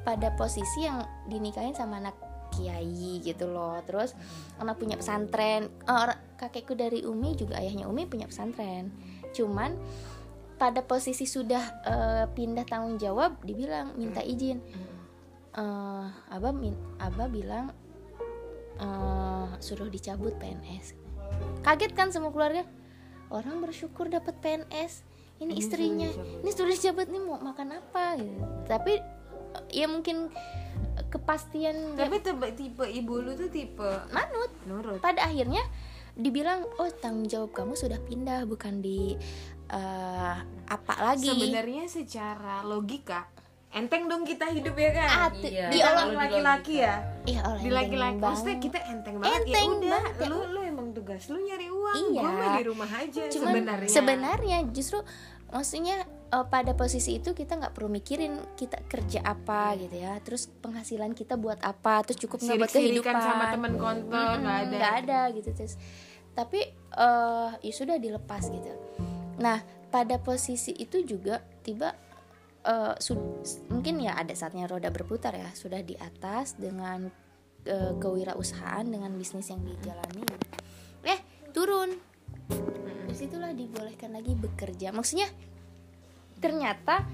pada 0.00 0.32
posisi 0.32 0.88
yang 0.88 1.04
dinikahin 1.28 1.76
sama 1.76 2.00
anak 2.00 2.16
kiai 2.50 3.20
gitu 3.20 3.46
loh. 3.46 3.76
Terus 3.84 4.16
anak 4.56 4.80
punya 4.80 4.96
pesantren. 4.96 5.68
Eh, 5.68 5.92
or- 5.92 6.18
kakekku 6.40 6.72
dari 6.72 7.04
Umi 7.04 7.36
juga 7.36 7.60
ayahnya 7.60 7.84
Umi 7.84 8.08
punya 8.08 8.24
pesantren. 8.24 8.88
Cuman 9.36 9.76
pada 10.56 10.80
posisi 10.80 11.28
sudah 11.28 11.64
eh, 11.84 12.24
pindah 12.32 12.64
tanggung 12.64 12.96
jawab 12.96 13.36
dibilang 13.44 13.92
minta 13.94 14.24
izin. 14.24 14.58
Eh 15.50 16.06
abah 16.30 16.52
min 16.54 16.72
abah 16.96 17.28
bilang 17.28 17.76
eh 18.80 19.48
suruh 19.60 19.92
dicabut 19.92 20.32
PNS 20.40 20.96
kaget 21.60 21.92
kan 21.92 22.08
semua 22.10 22.32
keluarga? 22.32 22.64
Orang 23.30 23.62
bersyukur 23.62 24.10
dapat 24.10 24.34
PNS 24.42 25.06
ini, 25.38 25.54
Ini 25.54 25.60
istrinya. 25.62 26.08
suruh 26.10 26.24
dicabut. 26.26 26.42
ini 26.42 26.50
sudah 26.50 26.72
dicabut 26.74 27.06
nih 27.08 27.22
mau 27.22 27.38
makan 27.38 27.68
apa 27.78 28.04
gitu. 28.18 28.42
Tapi 28.66 28.92
ya 29.70 29.86
mungkin 29.86 30.30
kepastian 31.10 31.98
tapi 31.98 32.22
tipe, 32.22 32.46
tipe 32.54 32.84
ibu 32.86 33.14
lu 33.22 33.32
tuh 33.38 33.50
tipe 33.50 33.90
manut. 34.10 34.50
Nurut. 34.66 34.98
Pada 34.98 35.30
akhirnya 35.30 35.62
dibilang 36.18 36.66
oh 36.82 36.90
tanggung 36.98 37.30
jawab 37.30 37.54
kamu 37.54 37.78
sudah 37.78 38.02
pindah 38.02 38.44
bukan 38.50 38.82
di 38.82 39.14
eh, 39.70 40.36
apa 40.66 40.94
lagi. 40.98 41.30
Sebenarnya 41.30 41.86
secara 41.86 42.66
logika 42.66 43.30
enteng 43.70 44.06
dong 44.06 44.22
kita 44.22 44.50
hidup 44.50 44.74
ya 44.74 44.90
kan? 44.92 45.08
Ah, 45.08 45.28
Iya. 45.32 45.66
di 45.70 45.78
orang 45.78 46.10
laki-laki 46.12 46.74
ya. 46.80 46.94
Iya, 47.22 47.40
Allah 47.44 47.60
di 47.60 47.70
laki-laki 47.70 48.16
bang. 48.16 48.26
maksudnya 48.26 48.58
kita 48.58 48.78
enteng 48.84 49.16
banget. 49.16 49.40
Enteng 49.40 49.54
ya 49.62 49.70
udah 49.70 49.90
banget 49.92 50.14
ya. 50.16 50.26
lu 50.26 50.38
lu 50.48 50.60
emang 50.60 50.88
tugas 50.90 51.22
lu 51.26 51.38
nyari 51.38 51.68
uang. 51.68 51.96
Iya. 52.08 52.20
gua 52.20 52.30
mah 52.32 52.50
di 52.52 52.64
rumah 52.64 52.90
aja 52.90 53.22
Cuman 53.28 53.52
sebenarnya. 53.52 53.88
sebenarnya 53.88 54.58
justru 54.70 54.98
maksudnya 55.48 55.96
eh, 56.28 56.46
pada 56.46 56.72
posisi 56.72 57.10
itu 57.14 57.30
kita 57.30 57.52
nggak 57.56 57.72
perlu 57.72 57.86
mikirin 57.88 58.34
kita 58.54 58.78
kerja 58.84 59.22
apa 59.22 59.74
gitu 59.76 59.96
ya. 59.96 60.18
Terus 60.18 60.50
penghasilan 60.56 61.12
kita 61.12 61.34
buat 61.34 61.58
apa 61.60 62.02
terus 62.02 62.18
cukup 62.18 62.40
nggak 62.40 62.58
buat 62.58 62.72
kehidupan 62.72 63.16
sama 63.16 63.44
temen 63.50 63.74
kontol 63.76 64.10
nggak 64.40 64.56
ada. 64.66 64.74
nggak 64.74 64.94
ada 65.00 65.20
gitu 65.30 65.50
terus. 65.52 65.74
Tapi 66.32 66.60
eh 66.90 67.50
ya 67.56 67.72
sudah 67.72 67.96
dilepas 67.96 68.46
gitu. 68.46 68.72
Nah 69.38 69.62
pada 69.90 70.18
posisi 70.18 70.70
itu 70.72 71.02
juga 71.02 71.38
tiba 71.60 71.94
su- 73.00 73.40
mungkin 73.72 74.00
ya 74.04 74.16
ada 74.20 74.36
saatnya 74.36 74.68
roda 74.68 74.92
berputar 74.92 75.32
ya. 75.36 75.48
Sudah 75.56 75.80
di 75.80 75.96
atas 75.96 76.56
dengan 76.60 77.08
eh, 77.64 77.92
kewirausahaan 77.96 78.84
dengan 78.84 79.12
bisnis 79.16 79.48
yang 79.48 79.64
dijalani. 79.64 80.22
Eh 81.06 81.20
turun. 81.54 81.96
Di 83.08 83.14
situlah 83.16 83.54
dibolehkan 83.56 84.12
lagi 84.12 84.36
bekerja. 84.36 84.92
Maksudnya 84.92 85.28
ternyata 86.40 87.04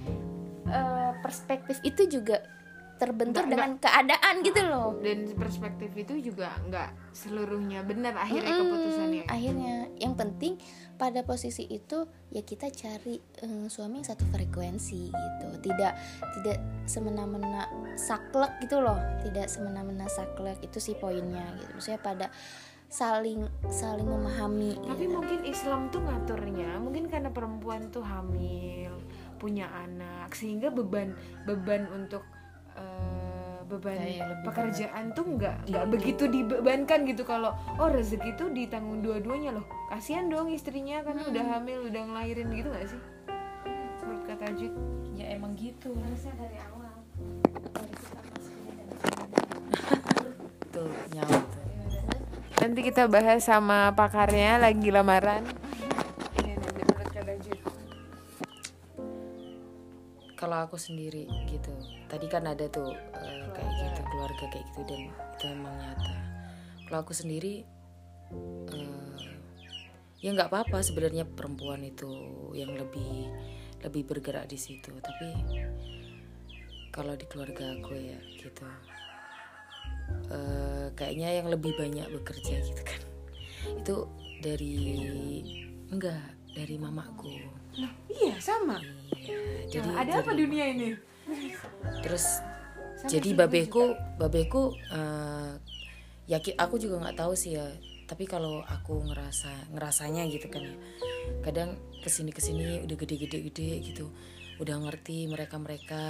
eh, 0.67 1.13
perspektif 1.23 1.79
itu 1.87 2.07
juga 2.11 2.56
terbentur 2.97 3.45
Nggak- 3.45 3.53
dengan 3.53 3.71
keadaan 3.77 4.35
gitu 4.41 4.61
loh. 4.65 4.97
Dan 5.05 5.29
perspektif 5.37 5.93
itu 5.93 6.33
juga 6.33 6.57
nggak 6.65 7.13
seluruhnya 7.13 7.85
benar 7.85 8.17
akhirnya 8.17 8.53
Mm-mm, 8.57 8.63
keputusannya. 8.73 9.23
Akhirnya. 9.29 9.75
Yang 10.01 10.15
penting 10.17 10.53
pada 10.97 11.21
posisi 11.29 11.69
itu 11.69 12.09
ya 12.33 12.41
kita 12.41 12.73
cari 12.73 13.21
eh, 13.21 13.67
suami 13.69 14.01
yang 14.01 14.09
satu 14.09 14.25
frekuensi 14.33 15.13
gitu. 15.13 15.47
Tidak 15.61 15.93
tidak 16.41 16.59
semena-mena 16.89 17.69
saklek 18.01 18.57
gitu 18.65 18.81
loh. 18.81 18.97
Tidak 19.25 19.45
semena-mena 19.45 20.09
saklek. 20.09 20.57
Itu 20.65 20.81
sih 20.81 20.97
poinnya 20.97 21.45
gitu. 21.61 21.71
Maksudnya 21.77 22.01
pada 22.01 22.27
saling 22.87 23.51
saling 23.67 24.07
memahami 24.07 24.79
tapi 24.79 25.11
gitu. 25.11 25.19
mungkin 25.19 25.43
Islam 25.43 25.91
tuh 25.91 26.07
ngaturnya 26.07 26.79
mungkin 26.79 27.11
karena 27.11 27.35
perempuan 27.35 27.91
tuh 27.91 28.07
hamil 28.07 28.95
punya 29.43 29.67
anak 29.75 30.31
sehingga 30.33 30.71
beban 30.71 31.13
beban 31.45 31.91
untuk 31.91 32.23
eh, 32.77 33.57
beban 33.67 33.99
Kayak 33.99 34.29
lebih 34.31 34.39
pekerjaan 34.47 35.05
tuh 35.17 35.27
nggak 35.27 35.57
nggak 35.69 35.87
begitu 35.91 36.25
dibebankan 36.31 36.99
gitu. 37.09 37.23
Kalau 37.27 37.53
oh 37.81 37.89
rezeki 37.91 38.31
tuh 38.39 38.49
ditanggung 38.55 39.03
dua-duanya 39.03 39.57
loh. 39.57 39.67
Kasihan 39.91 40.31
dong 40.31 40.53
istrinya 40.53 41.03
kan 41.03 41.19
udah 41.19 41.45
hamil 41.57 41.91
udah 41.91 42.03
ngelahirin 42.07 42.49
gitu 42.55 42.69
nggak 42.71 42.87
sih? 42.87 43.01
Menurut 44.05 44.25
kata 44.31 44.47
Jud 44.55 44.75
ya 45.19 45.27
emang 45.35 45.53
gitu. 45.59 45.91
Tuh 50.71 50.93
nyawa 51.17 51.39
tuh 51.41 51.67
nanti 52.57 52.83
kita 52.83 53.07
bahas 53.07 53.47
sama 53.47 53.95
pakarnya 53.95 54.59
lagi 54.59 54.91
lamaran. 54.91 55.47
Iya, 56.43 56.59
kalau 60.35 60.67
aku 60.67 60.75
sendiri 60.75 61.31
gitu 61.47 61.71
tadi 62.07 62.27
kan 62.27 62.45
ada 62.45 62.67
tuh 62.67 62.91
eh, 62.93 63.47
kayak 63.51 63.73
gitu 63.77 64.01
keluarga 64.07 64.45
kayak 64.49 64.67
gitu 64.71 64.81
dan 64.87 65.01
itu 65.11 65.45
memang 65.51 65.75
nyata. 65.75 66.15
Kalau 66.87 66.99
aku 67.01 67.13
sendiri 67.13 67.67
eh, 68.71 69.25
ya 70.19 70.31
nggak 70.31 70.49
apa-apa 70.49 70.81
sebenarnya 70.81 71.27
perempuan 71.27 71.83
itu 71.83 72.09
yang 72.53 72.73
lebih 72.73 73.31
lebih 73.83 74.03
bergerak 74.05 74.47
di 74.47 74.57
situ. 74.57 74.91
Tapi 74.97 75.29
kalau 76.91 77.13
di 77.13 77.27
keluarga 77.27 77.77
aku 77.77 77.93
ya 77.95 78.19
gitu. 78.37 78.65
Eh, 80.27 80.87
kayaknya 80.95 81.43
yang 81.43 81.47
lebih 81.47 81.75
banyak 81.75 82.07
bekerja 82.13 82.55
gitu 82.63 82.83
kan. 82.83 83.01
Itu 83.83 83.97
dari 84.41 84.75
enggak 85.91 86.23
dari 86.51 86.75
mamaku. 86.79 87.31
Nah, 87.77 87.93
iya 88.09 88.35
sama. 88.41 88.81
Iya 89.13 89.39
jadi 89.69 89.89
Nah, 89.91 90.03
ada 90.03 90.13
apa 90.23 90.33
dari- 90.33 90.41
dunia 90.41 90.65
ini 90.71 90.89
terus 92.03 92.41
Sama 92.97 93.11
jadi 93.11 93.29
sih, 93.33 93.37
babeku 93.37 93.85
babeku 94.17 94.63
eh, 94.91 95.53
ya 96.27 96.39
ki- 96.43 96.57
aku 96.59 96.79
juga 96.81 97.03
nggak 97.03 97.19
tahu 97.19 97.33
sih 97.39 97.59
ya 97.59 97.67
tapi 98.07 98.27
kalau 98.27 98.63
aku 98.63 99.03
ngerasa 99.03 99.75
ngerasanya 99.75 100.27
gitu 100.31 100.47
kan 100.47 100.63
ya 100.63 100.77
kadang 101.43 101.75
ke 102.03 102.07
sini 102.07 102.31
ke 102.31 102.39
sini 102.39 102.83
udah 102.87 102.97
gede-gede 102.99 103.39
gede 103.51 103.71
gitu 103.83 104.07
udah 104.63 104.79
ngerti 104.87 105.27
mereka 105.27 105.59
mereka 105.59 106.05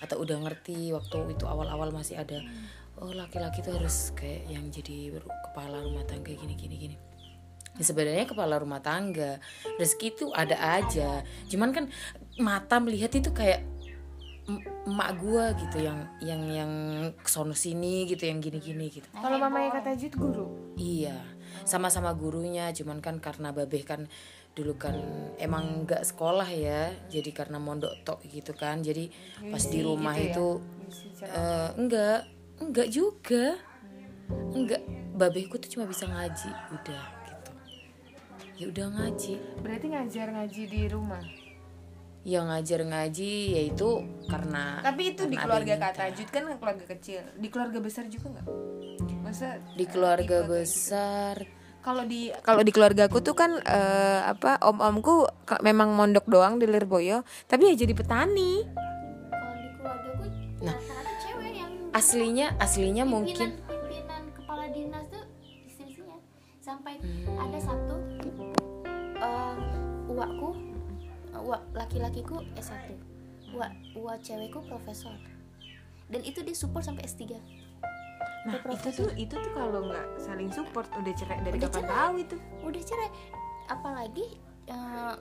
atau 0.00 0.22
udah 0.22 0.38
ngerti 0.48 0.94
waktu 0.94 1.34
itu 1.36 1.44
awal-awal 1.44 1.90
masih 1.92 2.16
ada 2.16 2.40
oh 3.02 3.10
laki-laki 3.12 3.60
tuh 3.60 3.74
harus 3.76 4.14
kayak 4.16 4.48
yang 4.48 4.70
jadi 4.70 5.18
kepala 5.50 5.82
rumah 5.82 6.04
tangga 6.06 6.30
gini 6.30 6.54
gini 6.56 6.76
gini. 6.78 6.96
Ya, 7.78 7.82
sebenarnya 7.86 8.26
kepala 8.28 8.60
rumah 8.60 8.82
tangga 8.82 9.40
rezeki 9.78 10.06
itu 10.14 10.26
ada 10.34 10.56
aja 10.58 11.22
cuman 11.48 11.70
kan 11.72 11.84
mata 12.36 12.76
melihat 12.82 13.14
itu 13.14 13.30
kayak 13.30 13.62
emak 14.88 15.10
gua 15.22 15.54
gitu 15.54 15.78
yang 15.78 15.98
yang 16.18 16.42
yang 16.50 16.72
kesono 17.22 17.54
sini 17.54 18.08
gitu 18.10 18.26
yang 18.26 18.42
gini-gini 18.42 18.90
gitu. 18.90 19.06
Kalau 19.14 19.38
mamanya 19.38 19.78
kata 19.78 19.94
Jud 19.94 20.14
guru. 20.18 20.46
Iya, 20.74 21.14
sama-sama 21.68 22.10
gurunya, 22.16 22.72
cuman 22.72 22.98
kan 23.04 23.22
karena 23.22 23.52
babeh 23.54 23.84
kan 23.84 24.08
dulu 24.50 24.74
kan 24.74 24.98
emang 25.38 25.86
nggak 25.86 26.02
sekolah 26.02 26.48
ya, 26.50 26.90
jadi 27.06 27.30
karena 27.30 27.62
mondok 27.62 28.02
tok 28.02 28.18
gitu 28.26 28.50
kan, 28.50 28.82
jadi 28.82 29.06
pas 29.46 29.62
di 29.62 29.78
rumah 29.78 30.18
itu 30.18 30.58
eh, 31.22 31.70
enggak, 31.78 32.26
enggak 32.58 32.88
juga, 32.90 33.54
enggak, 34.50 34.82
babehku 35.14 35.54
tuh 35.62 35.70
cuma 35.70 35.86
bisa 35.86 36.10
ngaji, 36.10 36.50
udah 36.50 37.04
gitu, 37.30 37.52
ya 38.58 38.64
udah 38.74 38.86
ngaji, 38.90 39.34
Berarti 39.62 39.86
ngajar 39.94 40.26
ngaji 40.34 40.62
di 40.66 40.80
rumah. 40.90 41.22
Ya 42.20 42.44
ngajar 42.44 42.84
ngaji 42.84 43.32
yaitu 43.54 43.88
karena 44.26 44.78
Tapi 44.80 45.02
itu 45.10 45.24
di 45.24 45.34
karena 45.34 45.44
keluarga 45.46 45.64
ada 45.66 45.74
yang 45.74 45.82
kata 45.88 46.04
Jud 46.12 46.28
kan 46.28 46.42
keluarga 46.54 46.84
kecil. 46.86 47.20
Di 47.34 47.48
keluarga 47.48 47.78
besar 47.78 48.04
juga 48.06 48.26
nggak? 48.30 48.46
Masa 49.20 49.48
di 49.72 49.84
keluarga 49.84 50.38
besar 50.42 51.36
kalau 51.80 52.04
di 52.04 52.28
kalau 52.42 52.60
di 52.60 52.70
keluarga 52.70 53.08
aku 53.08 53.20
tuh 53.20 53.32
kan 53.32 53.56
eh, 53.56 54.20
apa 54.22 54.60
om-omku 54.60 55.24
ka- 55.42 55.60
memang 55.60 55.90
mondok 55.90 56.28
doang 56.28 56.56
di 56.56 56.64
Lirboyo, 56.64 57.24
tapi 57.46 57.66
ya 57.66 57.74
jadi 57.74 57.92
petani. 57.92 58.68
kalau 59.26 59.56
di 59.56 59.68
keluarga 59.74 60.10
gue 60.14 60.28
Nah. 60.60 60.76
cewek 61.18 61.52
yang 61.56 61.72
aslinya 61.90 62.46
aslinya 62.58 63.02
pimpinan 63.02 63.16
mungkin 63.16 63.48
pimpinan 63.64 64.22
kepala 64.30 64.68
dinas 64.68 65.08
tuh 65.08 65.24
istri-istrinya 65.64 66.20
sampai 66.60 67.00
Hmm. 67.00 67.40
ada 67.40 67.58
satu 67.58 67.96
eh 69.16 69.54
uakku 70.06 70.48
uak 71.50 71.62
laki-lakiku 71.74 72.46
S1 72.54 72.94
uak 73.50 73.66
uak 73.96 74.22
cewekku 74.22 74.62
profesor. 74.62 75.10
Dan 76.06 76.22
itu 76.22 76.38
dia 76.40 76.54
support 76.54 76.82
sampai 76.82 77.02
S3 77.02 77.34
Nah, 78.40 78.56
itu 78.72 78.88
tuh 78.90 79.10
itu 79.14 79.30
tuh 79.30 79.52
kalau 79.52 79.84
nggak 79.84 80.06
saling 80.16 80.48
support 80.48 80.88
udah 80.94 81.12
cerai 81.12 81.42
dari 81.42 81.58
Udah 81.58 81.68
kapan 81.68 81.82
cerai. 81.82 81.92
tahu 81.92 82.14
itu. 82.16 82.36
udah 82.62 82.82
cerai. 82.82 83.10
Apalagi 83.66 84.26
eh 84.64 85.14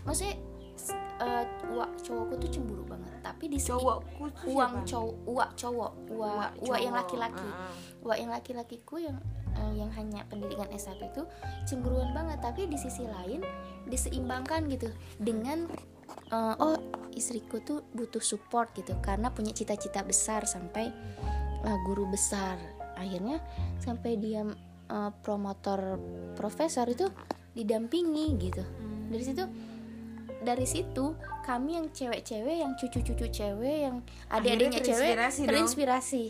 maksudnya 0.00 0.36
s- 0.72 0.94
eh, 1.18 1.44
uak 1.68 1.90
cowokku 1.98 2.34
tuh 2.38 2.50
cemburu 2.50 2.84
banget. 2.84 3.10
Tapi 3.20 3.44
di 3.48 3.58
Cowokku 3.58 4.24
uang 4.46 4.84
cowok 4.84 5.14
uak 5.26 5.50
cowok. 5.54 5.92
Uak 6.08 6.50
Uak 6.62 6.78
yang 6.78 6.94
laki-laki. 6.94 7.48
Ah. 7.48 7.72
uak 7.98 8.16
yang 8.16 8.30
laki-lakiku 8.30 8.94
yang 9.00 9.16
eh, 9.56 9.72
yang 9.80 9.90
hanya 9.96 10.24
pendidikan 10.28 10.68
S1 10.68 11.00
itu 11.00 11.22
cemburuan 11.64 12.12
banget. 12.12 12.38
Tapi 12.42 12.68
di 12.68 12.76
sisi 12.76 13.04
lain 13.06 13.40
diseimbangkan 13.88 14.68
gitu 14.68 14.88
dengan 15.16 15.68
eh, 16.32 16.54
oh 16.60 16.76
istriku 17.16 17.58
tuh 17.64 17.82
butuh 17.90 18.22
support 18.22 18.70
gitu 18.78 18.94
karena 19.02 19.32
punya 19.34 19.50
cita-cita 19.50 20.04
besar 20.04 20.44
sampai 20.44 20.92
eh, 21.64 21.78
guru 21.88 22.06
besar. 22.08 22.58
Akhirnya 22.98 23.40
sampai 23.80 24.18
dia 24.18 24.44
eh, 24.90 25.10
promotor 25.22 25.98
profesor 26.38 26.86
itu 26.86 27.08
didampingi 27.56 28.26
gitu. 28.38 28.62
Dari 29.08 29.24
situ 29.24 29.44
dari 30.38 30.66
situ 30.70 31.18
kami 31.42 31.80
yang 31.80 31.90
cewek-cewek 31.90 32.56
yang 32.62 32.72
cucu-cucu 32.78 33.26
cewek 33.26 33.78
yang 33.90 33.96
adik-adiknya 34.30 34.80
cewek 34.84 35.06
terinspirasi 35.10 35.40
dong. 35.42 35.48
terinspirasi 35.50 36.24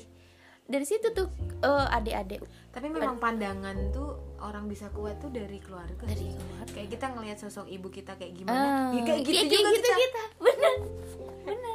dari 0.68 0.84
situ 0.84 1.08
tuh 1.10 1.28
eh, 1.64 1.96
adik-adik 1.96 2.44
Tapi 2.70 2.87
memang 2.92 3.16
pandangan 3.16 3.75
tuh 3.90 4.14
orang 4.38 4.68
bisa 4.68 4.87
kuat 4.92 5.18
tuh 5.18 5.32
dari 5.32 5.58
keluarga. 5.58 6.04
dari 6.06 6.30
keluarga 6.30 6.70
Kayak 6.70 6.88
kita 6.94 7.06
ngelihat 7.10 7.38
sosok 7.40 7.66
ibu 7.66 7.88
kita 7.88 8.14
kayak 8.14 8.37
gimana, 8.37 8.92
ya 8.94 9.02
kayak 9.02 9.20
gitu 9.25 9.32
kayak 9.34 9.48
juga 9.50 9.68
gitu 9.72 9.80
kita. 9.82 9.96
kita 9.98 10.22
bener 10.38 10.75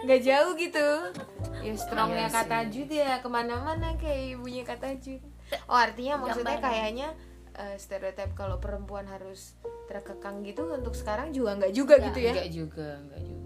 Nggak 0.04 0.22
jauh 0.22 0.52
gitu. 0.56 0.88
Ya 1.64 1.74
strongnya 1.80 2.28
Iya 2.28 2.36
kata 2.36 2.58
Jud 2.68 2.90
ya 2.92 3.12
ke 3.20 3.28
mana-mana 3.28 3.96
kayak 3.96 4.36
ibunya 4.36 4.64
kata 4.64 5.00
Jud. 5.00 5.24
Oh 5.66 5.76
artinya 5.76 6.20
maksudnya 6.20 6.60
Gambaran. 6.60 6.72
kayaknya 6.72 7.08
eh, 7.54 7.76
stereotip 7.80 8.32
kalau 8.36 8.60
perempuan 8.60 9.08
harus 9.08 9.56
terkekang 9.88 10.44
gitu 10.44 10.72
untuk 10.72 10.92
sekarang 10.94 11.32
juga 11.32 11.56
nggak 11.56 11.74
juga 11.74 11.96
gitu 12.00 12.20
ya. 12.20 12.32
Enggak 12.36 12.50
juga, 12.52 12.88
enggak 13.00 13.22
juga. 13.24 13.43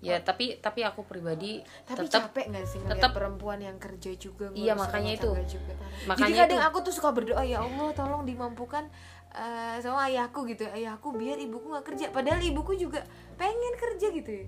Ya, 0.00 0.16
tapi 0.16 0.56
tapi 0.56 0.80
aku 0.80 1.04
pribadi 1.04 1.60
Tapi 1.84 2.08
tetap 2.08 2.32
capek 2.32 2.48
gak 2.50 2.64
sih 2.64 2.80
tetap- 2.82 3.12
perempuan 3.12 3.60
yang 3.60 3.76
kerja 3.76 4.10
juga 4.14 4.48
Iya, 4.50 4.72
makanya 4.72 5.12
itu. 5.14 5.28
juga. 5.50 5.76
Makanya 6.06 6.24
Jadi 6.24 6.40
kadang 6.50 6.56
itu. 6.58 6.68
aku 6.68 6.78
tuh 6.80 6.94
suka 6.94 7.10
berdoa 7.10 7.42
ya 7.42 7.60
Allah 7.60 7.92
tolong 7.92 8.24
dimampukan 8.24 8.88
eh, 9.30 9.76
sama 9.78 10.08
ayahku 10.08 10.42
gitu. 10.44 10.64
Ayahku 10.66 11.12
biar 11.12 11.36
ibuku 11.36 11.68
nggak 11.68 11.84
kerja. 11.84 12.06
Padahal 12.08 12.40
ibuku 12.40 12.74
juga 12.74 13.04
pengen 13.36 13.74
kerja 13.76 14.08
gitu 14.10 14.30
ya. 14.34 14.46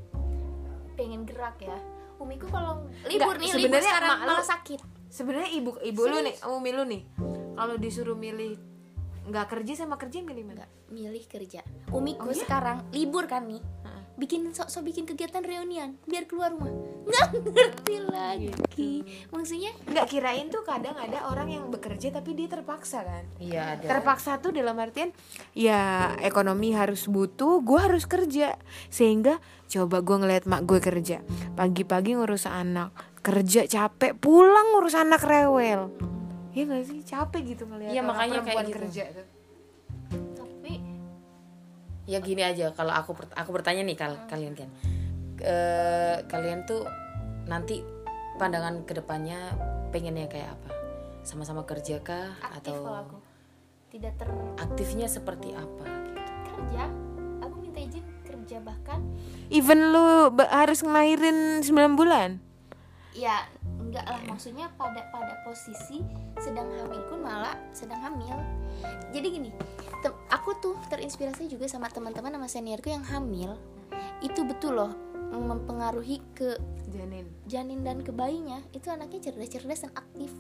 Pengen 0.93 1.23
gerak 1.23 1.57
ya. 1.59 1.77
Umiku 2.17 2.47
kalau 2.47 2.87
libur 3.05 3.35
nih 3.35 3.51
libur 3.51 3.77
sebenarnya 3.77 3.91
sekarang 3.91 4.11
emak 4.11 4.21
lu- 4.21 4.29
malah 4.33 4.47
sakit. 4.49 4.81
Sebenarnya 5.07 5.51
ibu 5.53 5.71
ibu 5.79 6.03
lu 6.03 6.19
nih 6.23 6.35
umi 6.47 6.71
lu 6.71 6.85
nih 6.85 7.03
kalau 7.53 7.75
disuruh 7.77 8.15
milih 8.15 8.57
nggak 9.25 9.47
kerja 9.49 9.73
sama 9.77 9.95
kerja 9.97 10.19
milih 10.19 10.43
mana? 10.45 10.65
Nggak 10.65 10.71
milih 10.89 11.25
kerja. 11.27 11.61
Umiku 11.91 12.27
Oh, 12.27 12.33
iya? 12.33 12.41
sekarang 12.41 12.89
libur 12.91 13.27
kan 13.27 13.45
nih 13.45 13.61
Bikin 14.23 14.55
sok-sok 14.55 14.87
bikin 14.87 15.03
kegiatan 15.03 15.43
reunian 15.43 15.99
biar 16.07 16.31
keluar 16.31 16.55
rumah. 16.55 16.71
Nggak 17.03 17.27
ngerti 17.59 17.97
lagi. 18.07 19.03
Maksudnya? 19.29 19.75
Nggak 19.83 20.07
kirain 20.07 20.47
tuh 20.47 20.63
kadang 20.63 20.95
ada 20.95 21.27
orang 21.27 21.51
yang 21.51 21.65
bekerja 21.67 22.15
tapi 22.15 22.39
dia 22.39 22.47
terpaksa 22.47 23.03
kan? 23.03 23.27
Iya 23.43 23.75
ada. 23.75 23.87
terpaksa 23.91 24.39
tuh 24.39 24.55
dalam 24.55 24.79
artian 24.79 25.11
ya 25.53 26.15
ekonomi 26.23 26.71
harus 26.71 27.11
butuh 27.11 27.59
gue 27.59 27.81
harus 27.83 28.07
kerja. 28.07 28.55
Sehingga 28.89 29.43
coba 29.67 29.99
gue 29.99 30.17
ngeliat 30.17 30.47
mak 30.47 30.71
gue 30.71 30.79
kerja. 30.79 31.19
Pagi-pagi 31.59 32.15
ngurus 32.15 32.47
anak 32.47 32.95
kerja 33.27 33.67
capek 33.67 34.15
pulang 34.15 34.79
ngurus 34.79 34.95
anak 34.95 35.27
rewel. 35.27 35.91
Ya 36.55 36.63
gak 36.63 36.87
sih? 36.87 37.03
Capek 37.03 37.57
gitu 37.57 37.67
ngeliat 37.67 37.91
Iya, 37.91 38.07
orang 38.07 38.09
makanya 38.15 38.39
kayak 38.39 38.45
perempuan 38.45 38.67
gitu. 38.71 38.77
kerja 38.79 39.05
tuh 39.19 39.27
ya 42.07 42.19
gini 42.19 42.43
aja 42.43 42.75
kalau 42.75 42.91
aku 42.91 43.15
aku 43.35 43.51
bertanya 43.55 43.87
nih 43.87 43.95
kal 43.95 44.19
kalian 44.27 44.59
kan 44.59 44.71
Eh, 45.43 46.17
kalian 46.31 46.63
tuh 46.63 46.87
nanti 47.51 47.83
pandangan 48.39 48.87
ke 48.87 48.95
depannya 48.95 49.51
pengennya 49.91 50.31
kayak 50.31 50.55
apa? 50.55 50.71
Sama-sama 51.27 51.67
kerja 51.67 51.99
kah 51.99 52.39
aktif 52.39 52.71
atau 52.71 52.75
kalau 52.79 53.01
aku. 53.03 53.17
Tidak 53.91 54.13
ter 54.15 54.29
aktifnya 54.63 55.11
seperti 55.11 55.51
apa? 55.51 55.85
Gitu 56.07 56.31
kerja. 56.47 56.85
Aku 57.43 57.59
minta 57.59 57.83
izin 57.83 58.07
kerja 58.23 58.63
bahkan 58.63 59.03
even 59.51 59.91
lu 59.91 60.31
harus 60.47 60.87
ngelahirin 60.87 61.67
9 61.67 61.99
bulan? 61.99 62.39
Ya 63.19 63.51
enggak 63.93 64.09
lah 64.09 64.25
maksudnya 64.25 64.73
pada 64.81 65.05
pada 65.13 65.37
posisi 65.45 66.01
sedang 66.41 66.65
hamil 66.73 67.05
pun 67.13 67.21
malah 67.21 67.53
sedang 67.77 68.01
hamil. 68.01 68.33
Jadi 69.13 69.27
gini 69.29 69.51
aku 70.33 70.57
tuh 70.65 70.81
terinspirasi 70.89 71.45
juga 71.53 71.69
sama 71.69 71.93
teman-teman 71.93 72.33
sama 72.33 72.49
seniorku 72.49 72.89
yang 72.89 73.05
hamil. 73.05 73.53
Itu 74.25 74.49
betul 74.49 74.81
loh 74.81 74.93
mempengaruhi 75.33 76.25
ke 76.33 76.57
janin. 76.89 77.29
janin 77.45 77.85
dan 77.85 78.01
ke 78.01 78.17
bayinya. 78.17 78.65
Itu 78.73 78.89
anaknya 78.89 79.29
cerdas-cerdas 79.29 79.85
dan 79.85 79.93
aktif. 79.93 80.33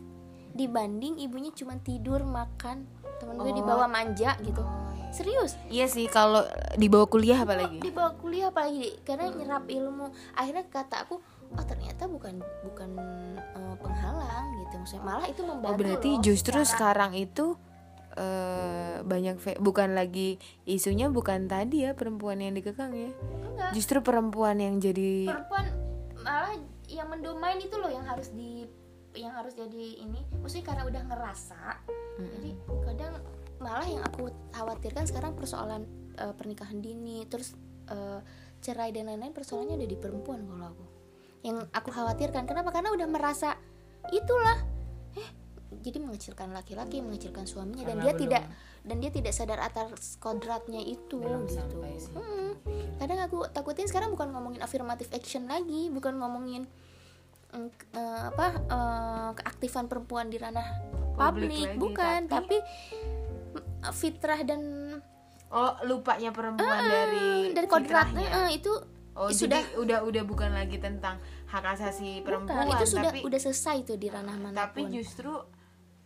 Dibanding 0.57 1.21
ibunya 1.21 1.53
cuma 1.53 1.77
tidur 1.77 2.25
makan 2.25 2.89
temen 3.21 3.37
gue 3.37 3.53
Oh. 3.53 3.57
dibawa 3.57 3.85
manja 3.85 4.33
gitu. 4.41 4.65
Serius? 5.13 5.61
Iya 5.69 5.93
sih 5.93 6.09
kalau 6.09 6.41
dibawa 6.81 7.05
kuliah 7.05 7.37
apalagi. 7.45 7.85
Dibawa 7.85 8.17
kuliah 8.17 8.49
apalagi 8.49 8.97
karena 9.05 9.29
nyerap 9.29 9.69
ilmu. 9.69 10.09
Akhirnya 10.33 10.65
kata 10.65 11.05
aku 11.05 11.21
oh 11.53 11.65
ternyata 11.65 12.09
bukan 12.09 12.41
bukan 12.65 12.91
eh, 13.37 13.75
penghalang 13.81 14.47
gitu. 14.61 14.75
Maksudnya 14.81 15.05
malah 15.05 15.27
itu 15.29 15.43
oh 15.45 15.49
membantu 15.53 15.79
berarti 15.79 16.11
loh 16.17 16.23
justru 16.25 16.59
secara- 16.63 16.71
sekarang 16.73 17.13
itu 17.17 17.47
eh 18.13 19.01
banyak 19.01 19.41
bukan 19.65 19.97
lagi 19.97 20.37
isunya 20.69 21.09
bukan 21.09 21.49
tadi 21.49 21.89
ya 21.89 21.97
perempuan 21.97 22.45
yang 22.45 22.53
dikekang 22.53 22.93
ya? 22.93 23.09
Enggak. 23.09 23.73
Justru 23.73 24.05
perempuan 24.05 24.61
yang 24.61 24.77
jadi 24.79 25.33
perempuan 25.33 25.65
malah 26.21 26.53
yang 26.93 27.09
mendomain 27.09 27.57
itu 27.57 27.73
loh 27.81 27.89
yang 27.89 28.05
harus 28.05 28.29
di 28.37 28.69
yang 29.17 29.33
harus 29.33 29.57
jadi 29.57 30.05
ini. 30.05 30.21
Maksudnya 30.45 30.65
karena 30.73 30.83
udah 30.89 31.03
ngerasa 31.09 31.63
jadi 32.21 32.53
kadang 32.85 33.15
malah 33.57 33.89
yang 33.89 34.05
aku 34.05 34.29
khawatirkan 34.53 35.09
sekarang 35.09 35.33
persoalan 35.33 35.89
eh, 36.21 36.37
pernikahan 36.37 36.85
dini. 36.85 37.25
Terus 37.33 37.57
eh, 37.89 38.21
cerai 38.61 38.93
dan 38.93 39.09
lain-lain 39.09 39.33
persoalannya 39.33 39.81
ada 39.81 39.89
di 39.89 39.97
perempuan 39.97 40.45
kalau 40.45 40.69
aku 40.69 40.85
yang 41.43 41.67
aku 41.71 41.91
khawatirkan. 41.91 42.47
Kenapa? 42.47 42.71
Karena 42.71 42.91
udah 42.91 43.07
merasa 43.07 43.59
itulah. 44.09 44.59
Eh 45.15 45.43
jadi 45.73 45.99
mengecilkan 45.99 46.53
laki-laki 46.53 47.01
mengecilkan 47.01 47.49
suaminya 47.49 47.89
dan 47.89 47.97
Karena 47.97 48.05
dia 48.05 48.13
belum- 48.13 48.23
tidak 48.23 48.43
dan 48.83 48.97
dia 48.99 49.11
tidak 49.11 49.33
sadar 49.33 49.59
atas 49.59 50.19
kodratnya 50.19 50.79
itu 50.79 51.17
gitu. 51.17 52.19
Hmm. 52.19 52.53
kadang 52.99 53.19
aku 53.19 53.49
takutin 53.49 53.89
sekarang 53.89 54.13
bukan 54.13 54.31
ngomongin 54.31 54.61
affirmative 54.61 55.09
action 55.11 55.49
lagi 55.49 55.89
bukan 55.89 56.19
ngomongin 56.19 56.69
eh, 57.53 57.71
apa 58.29 58.47
eh, 58.63 59.31
keaktifan 59.35 59.89
perempuan 59.89 60.29
di 60.29 60.37
ranah 60.37 60.67
Publik 61.13 61.77
bukan. 61.77 62.27
tapi- 62.27 62.61
tapi, 62.61 63.57
mm, 63.83 63.93
fitrah 63.93 64.41
dan 64.43 64.61
oh 65.49 65.73
lupanya 65.85 66.33
perempuan 66.33 66.81
dari 66.81 67.53
dari 67.53 67.67
kodratnya 67.67 68.29
eh, 68.45 68.57
itu 68.57 68.73
Oh, 69.13 69.29
sudah 69.29 69.61
jadi 69.61 69.77
udah 69.77 69.99
udah 70.09 70.23
bukan 70.25 70.57
lagi 70.57 70.81
tentang 70.81 71.21
hak 71.53 71.65
asasi 71.77 72.25
perempuan, 72.25 72.65
bukan, 72.65 72.81
itu 72.81 72.87
sudah 72.97 73.13
tapi 73.13 73.21
udah 73.29 73.41
selesai 73.45 73.77
tuh 73.85 74.01
di 74.01 74.09
ranah 74.09 74.37
mana 74.41 74.57
pun 74.57 74.57
tapi 74.57 74.81
justru 74.89 75.33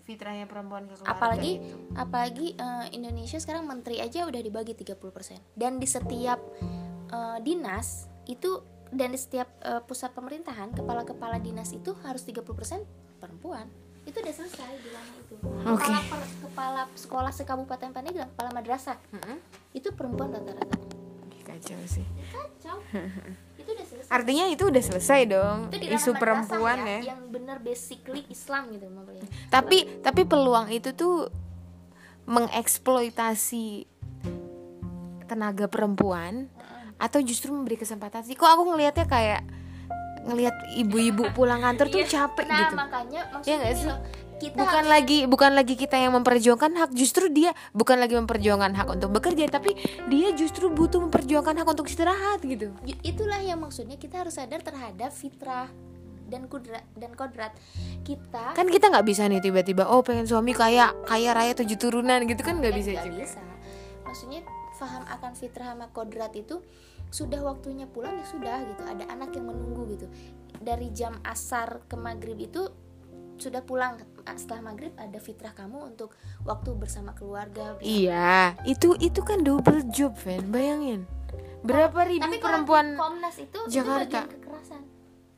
fitrahnya 0.03 0.47
perempuan 0.51 0.91
ke 0.91 0.95
keluarga 0.99 1.15
apalagi 1.15 1.53
gitu. 1.63 1.77
apalagi 1.95 2.47
eh, 2.59 2.87
Indonesia 2.95 3.39
sekarang 3.39 3.67
menteri 3.67 4.03
aja 4.03 4.27
udah 4.27 4.43
dibagi 4.43 4.75
30% 4.75 4.99
dan 5.55 5.79
di 5.79 5.87
setiap 5.87 6.39
eh, 7.11 7.39
dinas 7.43 8.11
itu 8.27 8.63
dan 8.91 9.15
di 9.15 9.19
setiap 9.19 9.51
eh, 9.63 9.83
pusat 9.87 10.11
pemerintahan 10.11 10.75
kepala-kepala 10.75 11.39
dinas 11.39 11.71
itu 11.71 11.95
harus 12.03 12.27
30% 12.27 12.43
perempuan 13.23 13.71
itu 14.07 14.19
udah 14.19 14.35
selesai 14.35 14.71
di 14.83 14.89
ranah 14.95 15.17
itu 15.19 15.35
Oke. 15.67 15.83
kepala 15.83 16.01
per- 16.07 16.35
kepala 16.43 16.83
sekolah 16.95 17.33
sekabupaten 17.35 17.91
Pandeglang 17.91 18.31
kepala 18.35 18.51
madrasah 18.55 18.99
Mm-mm. 19.11 19.39
itu 19.75 19.91
perempuan 19.95 20.31
rata-rata 20.31 21.06
kacau 21.47 21.79
sih. 21.87 22.07
Kacau. 22.35 22.77
Itu 23.63 23.71
udah 23.73 23.87
selesai. 23.87 24.11
Artinya 24.11 24.45
itu 24.47 24.63
udah 24.71 24.83
selesai 24.85 25.21
dong 25.27 25.59
itu 25.75 25.91
isu 25.91 26.15
perempuan 26.15 26.87
ya, 26.87 27.17
yang 27.17 27.27
bener 27.35 27.59
basically 27.59 28.23
Islam 28.31 28.71
gitu 28.71 28.87
maksudnya. 28.87 29.27
Tapi 29.51 30.03
tapi 30.07 30.23
peluang 30.23 30.71
itu 30.71 30.95
tuh 30.95 31.27
mengeksploitasi 32.31 33.91
tenaga 35.27 35.67
perempuan 35.67 36.47
atau 36.95 37.19
justru 37.27 37.51
memberi 37.51 37.75
kesempatan 37.75 38.23
sih? 38.23 38.39
Kok 38.39 38.47
aku 38.47 38.63
ngelihatnya 38.71 39.07
kayak 39.11 39.43
ngelihat 40.27 40.55
ibu-ibu 40.75 41.31
pulang 41.39 41.63
kantor 41.63 41.87
tuh 41.87 42.03
capek 42.03 42.47
nah 42.51 42.67
gitu. 42.67 42.75
makanya 42.75 43.21
Iya 43.23 43.31
maksudnya 43.31 43.57
nggak 43.57 43.71
gini 43.71 43.83
sih? 43.83 43.89
loh, 43.89 43.99
kita 44.37 44.57
bukan 44.61 44.85
lagi 44.85 45.19
bukan 45.25 45.53
lagi 45.57 45.75
kita 45.75 45.97
yang 45.97 46.13
memperjuangkan 46.21 46.73
hak 46.77 46.91
justru 46.93 47.33
dia 47.33 47.57
bukan 47.73 47.97
lagi 47.97 48.15
memperjuangkan 48.21 48.73
hak 48.77 48.89
untuk 48.93 49.11
bekerja 49.17 49.49
tapi 49.49 49.73
dia 50.13 50.33
justru 50.37 50.69
butuh 50.69 51.01
memperjuangkan 51.09 51.57
hak 51.65 51.69
untuk 51.69 51.89
istirahat 51.89 52.45
gitu. 52.45 52.73
Itulah 53.01 53.41
yang 53.41 53.65
maksudnya 53.65 53.97
kita 53.97 54.25
harus 54.25 54.37
sadar 54.37 54.61
terhadap 54.61 55.11
fitrah 55.13 55.73
dan 56.27 56.51
kudrat 56.51 56.85
dan 56.99 57.15
kodrat 57.15 57.55
kita. 58.03 58.53
Kan 58.53 58.69
kita 58.69 58.91
nggak 58.91 59.07
bisa 59.07 59.25
nih 59.31 59.41
tiba-tiba 59.41 59.89
oh 59.89 60.03
pengen 60.03 60.27
suami 60.27 60.53
kayak 60.53 61.07
kaya 61.07 61.31
raya 61.33 61.55
tujuh 61.55 61.79
turunan 61.79 62.27
gitu 62.27 62.43
kan 62.43 62.59
nggak 62.59 62.75
eh, 62.75 62.79
bisa 62.79 62.91
nggak 62.93 63.07
juga. 63.09 63.19
bisa. 63.25 63.41
Maksudnya 64.05 64.41
faham 64.77 65.03
akan 65.09 65.33
fitrah 65.33 65.73
sama 65.73 65.89
kodrat 65.95 66.35
itu 66.37 66.61
sudah 67.09 67.41
waktunya 67.41 67.87
pulang 67.89 68.19
ya 68.21 68.27
sudah 68.27 68.59
gitu. 68.67 68.83
Ada 68.85 69.09
anak 69.09 69.33
yang 69.33 69.49
menunggu 69.49 69.97
gitu. 69.97 70.07
Dari 70.61 70.91
jam 70.93 71.17
asar 71.23 71.87
ke 71.87 71.95
maghrib 71.95 72.37
itu 72.37 72.69
sudah 73.39 73.63
pulang 73.63 74.01
setelah 74.35 74.67
maghrib 74.67 74.91
ada 74.97 75.15
fitrah 75.17 75.55
kamu 75.55 75.95
untuk 75.95 76.11
waktu 76.43 76.75
bersama 76.75 77.15
keluarga 77.15 77.79
iya 77.79 78.59
itu 78.63 78.99
itu 78.99 79.23
kan 79.23 79.41
double 79.41 79.87
job 79.87 80.19
Fen. 80.19 80.51
Bayangin. 80.51 81.07
Berapa 81.63 82.03
ribu 82.03 82.23
tapi 82.23 82.39
perempuan 82.39 82.95
Komnas 82.95 83.39
itu 83.39 83.59
Jakarta. 83.69 84.27
itu 84.27 84.35
kekerasan. 84.35 84.83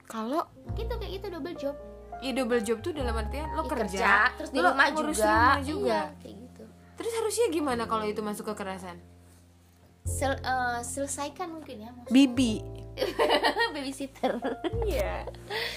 Kalau? 0.05 0.49
Gitu 0.73 0.89
kayak 0.91 1.13
gitu 1.15 1.27
double 1.29 1.57
job. 1.57 1.77
Ya 2.19 2.31
double 2.33 2.61
job 2.61 2.79
tuh 2.81 2.93
dalam 2.93 3.15
artian 3.15 3.49
lo 3.53 3.63
Ih, 3.63 3.71
kerja, 3.71 4.33
terus 4.35 4.51
di 4.51 4.59
lo 4.59 4.73
rumah 4.73 4.89
ngurus 4.91 5.15
juga, 5.15 5.29
rumah 5.31 5.61
juga. 5.63 5.87
Iya, 5.87 6.03
kayak 6.19 6.35
gitu. 6.41 6.63
Terus 6.99 7.13
harusnya 7.15 7.47
gimana 7.49 7.83
kalau 7.85 8.05
itu 8.05 8.21
masuk 8.21 8.45
kekerasan? 8.49 8.97
Sel- 10.03 10.41
eh, 10.41 10.81
selesaikan 10.83 11.53
mungkin 11.53 11.77
ya 11.79 11.91
maksudnya. 11.93 12.11
bibi 12.11 12.53
babysitter. 13.75 14.33
Iya. 14.85 15.27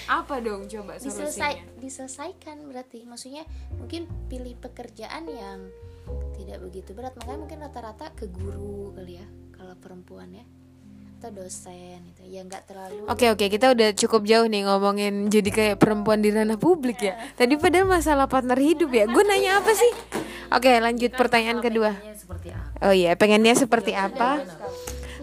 Apa 0.08 0.42
dong 0.42 0.66
coba 0.68 0.98
diselesai 0.98 1.58
solusinya? 1.58 1.80
diselesaikan 1.80 2.56
berarti. 2.68 3.04
Maksudnya 3.06 3.44
mungkin 3.76 4.08
pilih 4.28 4.54
pekerjaan 4.58 5.28
yang 5.28 5.70
tidak 6.36 6.58
begitu 6.62 6.92
berat. 6.92 7.14
Makanya 7.18 7.38
mungkin 7.38 7.58
rata-rata 7.62 8.10
ke 8.14 8.28
guru 8.28 8.92
kali 8.96 9.20
ya 9.20 9.26
kalau 9.54 9.74
perempuan 9.78 10.30
ya. 10.34 10.44
Atau 11.22 11.46
dosen 11.46 12.02
itu 12.10 12.26
ya 12.26 12.42
nggak 12.42 12.66
terlalu 12.66 13.06
Oke 13.06 13.30
oke. 13.30 13.46
Kita 13.46 13.70
udah 13.70 13.94
cukup 13.94 14.26
jauh 14.26 14.50
nih 14.50 14.66
ngomongin 14.66 15.30
jadi 15.30 15.50
kayak 15.54 15.76
perempuan 15.78 16.18
di 16.18 16.34
ranah 16.34 16.58
publik 16.58 16.98
ya. 16.98 17.14
Tadi 17.38 17.54
padahal 17.54 17.86
masalah 17.86 18.26
partner 18.26 18.58
hidup 18.58 18.90
ya. 18.90 19.06
Gue 19.06 19.22
nanya 19.22 19.62
apa 19.62 19.70
sih? 19.70 19.92
Oke 20.50 20.82
lanjut 20.82 21.14
pertanyaan 21.14 21.62
kedua. 21.62 21.94
Pengennya 21.94 22.18
seperti 22.18 22.48
apa? 22.50 22.76
Oh 22.82 22.94
iya 22.94 23.12
pengennya 23.14 23.54
seperti 23.54 23.92
apa? 23.94 24.30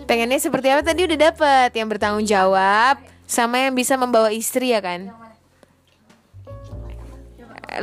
Pengennya 0.10 0.42
seperti 0.42 0.74
apa 0.74 0.82
tadi 0.82 1.06
udah 1.06 1.30
dapet 1.30 1.70
yang 1.78 1.86
bertanggung 1.86 2.26
jawab 2.26 2.98
sama 3.30 3.62
yang 3.62 3.78
bisa 3.78 3.94
membawa 3.94 4.34
istri 4.34 4.74
ya 4.74 4.82
kan? 4.82 5.14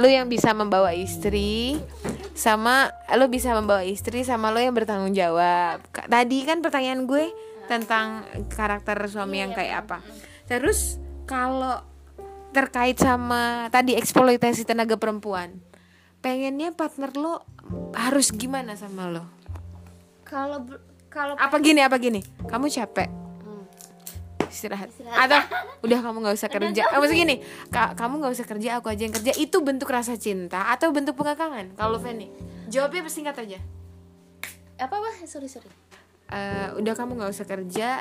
Lu 0.03 0.11
yang 0.11 0.27
bisa 0.27 0.51
membawa 0.51 0.91
istri 0.91 1.79
sama 2.35 2.91
lu 3.15 3.31
bisa 3.31 3.55
membawa 3.55 3.87
istri 3.87 4.27
sama 4.27 4.51
lu 4.51 4.59
yang 4.59 4.75
bertanggung 4.75 5.15
jawab. 5.15 5.79
Tadi 5.95 6.39
kan 6.43 6.59
pertanyaan 6.67 7.07
gue 7.07 7.31
tentang 7.71 8.27
karakter 8.51 9.07
suami 9.07 9.47
yang 9.47 9.55
kayak 9.55 9.87
apa. 9.87 10.03
Terus 10.51 10.99
kalau 11.31 11.79
terkait 12.51 12.99
sama 12.99 13.71
tadi 13.71 13.95
eksploitasi 13.95 14.67
tenaga 14.67 14.99
perempuan, 14.99 15.63
pengennya 16.27 16.75
partner 16.75 17.15
lo 17.15 17.47
harus 17.95 18.35
gimana 18.35 18.75
sama 18.75 19.15
lo? 19.15 19.37
kalau 20.27 20.67
kalau 21.17 21.33
apa 21.33 21.57
gini 21.59 21.81
apa 21.81 21.97
gini? 21.97 22.21
Kamu 22.45 22.69
capek? 22.69 23.09
Istirahat. 24.47 24.89
Atau 25.17 25.41
udah 25.85 25.99
kamu 26.01 26.17
nggak 26.25 26.37
usah 26.37 26.49
kerja. 26.49 26.83
Eh, 26.85 26.97
maksud 26.97 27.17
gini 27.17 27.41
"Ka- 27.69 27.93
kamu 27.93 28.21
nggak 28.21 28.33
usah 28.37 28.47
kerja 28.49 28.69
aku 28.81 28.89
aja 28.89 29.03
yang 29.05 29.13
kerja. 29.13 29.33
Itu 29.37 29.61
bentuk 29.61 29.89
rasa 29.89 30.17
cinta 30.17 30.73
atau 30.73 30.93
bentuk 30.93 31.13
pengekangan? 31.17 31.77
Kalau 31.77 32.01
Feni 32.01 32.29
jawabnya 32.69 33.05
singkat 33.09 33.37
aja. 33.37 33.61
Apa 34.77 34.97
apa? 34.97 35.11
Sorry 35.25 35.49
sorry. 35.49 35.69
Eh, 36.33 36.69
udah 36.77 36.93
kamu 36.93 37.21
nggak 37.21 37.33
usah 37.33 37.45
kerja 37.45 38.01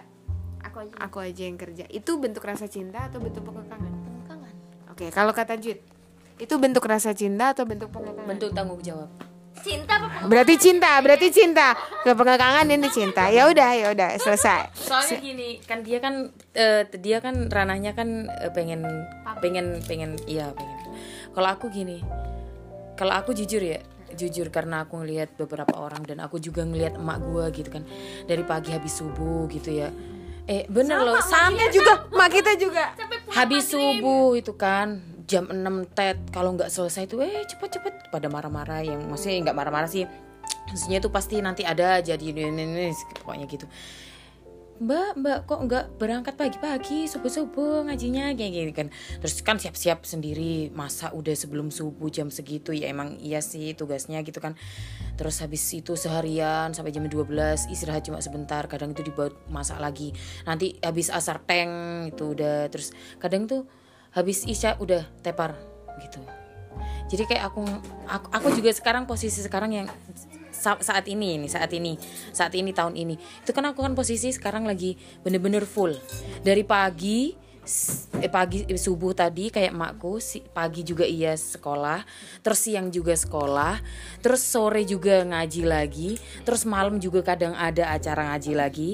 aku 0.59 0.77
aja. 0.83 0.95
aku 0.97 1.17
aja 1.23 1.43
yang 1.43 1.59
kerja. 1.59 1.83
Itu 1.91 2.19
bentuk 2.19 2.43
rasa 2.43 2.67
cinta 2.67 3.07
atau 3.07 3.19
bentuk 3.19 3.43
pengekangan? 3.43 3.91
Kangen 4.25 4.55
oke 4.91 5.05
kalau 5.11 5.31
kata 5.35 5.59
Jud 5.59 5.79
itu 6.35 6.53
bentuk 6.59 6.83
rasa 6.83 7.11
cinta 7.11 7.51
atau 7.51 7.63
bentuk 7.67 7.91
pengekangan? 7.91 8.27
Bentuk 8.27 8.51
tanggung 8.51 8.79
jawab 8.79 9.11
cinta 9.63 9.93
apa 9.99 10.27
berarti 10.27 10.55
cinta 10.59 10.91
berarti 10.99 11.27
cinta. 11.31 11.77
Ke 12.03 12.11
pengekangan 12.13 12.65
ini 12.69 12.87
cinta. 12.91 13.29
Ya 13.29 13.47
udah 13.49 13.71
ya 13.75 13.87
udah 13.93 14.09
selesai. 14.19 14.73
Soalnya 14.75 15.17
gini 15.21 15.49
kan 15.63 15.81
dia 15.81 15.99
kan 16.03 16.33
eh, 16.53 16.83
dia 16.99 17.17
kan 17.23 17.47
ranahnya 17.47 17.95
kan 17.95 18.27
eh, 18.29 18.51
pengen 18.51 18.85
pengen 19.39 19.79
pengen 19.85 20.19
iya 20.25 20.51
pengen. 20.51 20.77
Kalau 21.35 21.49
aku 21.51 21.71
gini 21.71 21.99
kalau 22.95 23.15
aku 23.15 23.35
jujur 23.35 23.59
ya 23.59 23.79
jujur 24.15 24.47
karena 24.47 24.87
aku 24.87 25.03
ngelihat 25.03 25.35
beberapa 25.35 25.75
orang 25.75 26.07
dan 26.07 26.23
aku 26.23 26.39
juga 26.39 26.63
ngelihat 26.63 26.95
emak 26.95 27.19
gua 27.27 27.51
gitu 27.51 27.67
kan 27.67 27.83
dari 28.23 28.43
pagi 28.47 28.71
habis 28.71 28.95
subuh 28.95 29.47
gitu 29.51 29.71
ya. 29.71 29.91
Eh 30.45 30.69
bener 30.69 31.01
loh 31.01 31.17
sampai 31.19 31.73
juga 31.73 32.05
mak 32.13 32.29
kita 32.31 32.53
juga. 32.55 32.93
Habis 33.33 33.73
subuh 33.73 34.37
itu 34.37 34.53
kan 34.53 35.14
jam 35.25 35.49
6 35.49 35.97
tet 35.97 36.17
kalau 36.29 36.53
nggak 36.53 36.69
selesai 36.69 37.09
tuh 37.09 37.25
eh 37.25 37.43
cepet 37.45 37.81
cepet 37.81 37.93
pada 38.13 38.29
marah-marah 38.29 38.85
yang 38.85 39.01
maksudnya 39.09 39.49
nggak 39.49 39.57
marah-marah 39.57 39.89
sih. 39.89 40.05
Maksudnya 40.65 40.97
tuh 41.01 41.13
pasti 41.13 41.41
nanti 41.41 41.61
ada 41.61 42.01
jadi 42.01 42.21
ini, 42.21 42.49
ini, 42.49 42.89
pokoknya 43.21 43.45
gitu. 43.49 43.65
Mbak 44.75 45.11
mbak 45.23 45.39
kok 45.47 45.59
nggak 45.71 45.85
berangkat 45.95 46.35
pagi-pagi? 46.35 47.07
Subuh-subuh 47.07 47.87
ngajinya 47.87 48.35
kayak 48.35 48.51
gini 48.51 48.73
kan. 48.75 48.87
Terus 49.23 49.39
kan 49.39 49.55
siap-siap 49.55 50.03
sendiri. 50.03 50.67
Masa 50.75 51.15
udah 51.15 51.31
sebelum 51.31 51.71
subuh 51.71 52.11
jam 52.11 52.27
segitu? 52.27 52.75
Ya 52.75 52.91
emang 52.91 53.15
iya 53.23 53.39
sih 53.39 53.71
tugasnya 53.71 54.19
gitu 54.27 54.43
kan. 54.43 54.59
Terus 55.15 55.39
habis 55.39 55.63
itu 55.71 55.95
seharian 55.95 56.75
sampai 56.75 56.91
jam 56.91 57.07
12 57.07 57.71
istirahat 57.71 58.03
cuma 58.03 58.19
sebentar. 58.19 58.67
Kadang 58.67 58.91
itu 58.91 58.99
dibuat 59.07 59.31
masak 59.47 59.79
lagi. 59.79 60.11
Nanti 60.43 60.75
habis 60.83 61.07
asar 61.07 61.39
teng 61.47 62.11
itu 62.11 62.35
udah. 62.35 62.67
Terus 62.67 62.91
kadang 63.15 63.47
tuh 63.47 63.63
habis 64.15 64.47
isya 64.47 64.79
udah 64.79 65.03
tepar 65.19 65.53
gitu. 65.99 66.23
Jadi 67.11 67.23
kayak 67.29 67.53
aku 67.53 67.61
aku, 68.07 68.27
aku 68.31 68.47
juga 68.57 68.71
sekarang 68.73 69.05
posisi 69.05 69.43
sekarang 69.43 69.71
yang 69.75 69.87
sa- 70.49 70.81
saat 70.81 71.05
ini 71.05 71.37
ini 71.37 71.47
saat 71.51 71.69
ini 71.75 71.99
saat 72.33 72.55
ini 72.55 72.71
tahun 72.71 72.95
ini. 72.97 73.15
Itu 73.43 73.51
kan 73.51 73.67
aku 73.69 73.83
kan 73.83 73.93
posisi 73.93 74.31
sekarang 74.33 74.65
lagi 74.65 74.97
bener-bener 75.21 75.67
full. 75.67 75.93
Dari 76.41 76.63
pagi 76.65 77.45
eh, 78.21 78.29
pagi 78.29 78.61
eh, 78.65 78.77
subuh 78.77 79.11
tadi 79.17 79.49
kayak 79.49 79.73
emakku 79.73 80.21
si, 80.21 80.41
pagi 80.53 80.85
juga 80.85 81.01
iya 81.01 81.33
sekolah 81.33 82.05
terus 82.45 82.61
siang 82.61 82.93
juga 82.93 83.17
sekolah 83.17 83.81
terus 84.21 84.45
sore 84.45 84.85
juga 84.85 85.25
ngaji 85.25 85.65
lagi 85.65 86.09
terus 86.45 86.61
malam 86.69 87.01
juga 87.01 87.25
kadang 87.25 87.57
ada 87.57 87.89
acara 87.93 88.33
ngaji 88.33 88.51
lagi. 88.53 88.89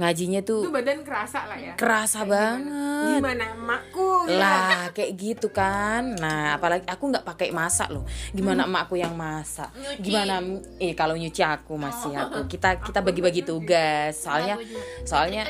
Ngajinya 0.00 0.40
itu 0.40 0.56
tuh 0.68 0.72
badan 0.72 1.04
kerasa 1.04 1.44
lah 1.44 1.58
ya. 1.60 1.72
kerasa 1.76 2.24
banget. 2.24 3.20
Gimana 3.20 3.44
emakku 3.52 3.93
ya? 4.28 4.38
lah 4.38 4.84
kayak 4.90 5.12
gitu 5.16 5.48
kan. 5.50 6.16
Nah 6.18 6.56
apalagi 6.56 6.86
aku 6.88 7.10
nggak 7.12 7.24
pakai 7.24 7.48
masak 7.50 7.92
loh. 7.92 8.04
Gimana 8.32 8.68
emakku 8.68 8.96
yang 8.98 9.14
masak? 9.14 9.70
Gimana 10.00 10.40
eh 10.80 10.92
kalau 10.92 11.14
nyuci 11.14 11.42
aku 11.44 11.76
masih 11.76 12.14
aku 12.16 12.48
kita 12.48 12.80
kita 12.80 13.00
bagi-bagi 13.00 13.44
tugas. 13.46 14.16
Soalnya 14.20 14.56
soalnya 15.04 15.44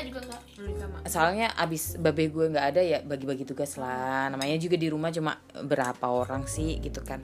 soalnya 1.05 1.47
abis 1.59 1.99
babe 2.01 2.31
gue 2.31 2.45
nggak 2.51 2.65
ada 2.75 2.81
ya 2.81 2.99
bagi-bagi 3.03 3.43
tugas 3.47 3.75
lah. 3.79 4.31
Namanya 4.31 4.55
juga 4.59 4.75
di 4.79 4.87
rumah 4.89 5.11
cuma 5.11 5.37
berapa 5.51 6.05
orang 6.07 6.45
sih 6.45 6.79
gitu 6.79 7.03
kan. 7.03 7.23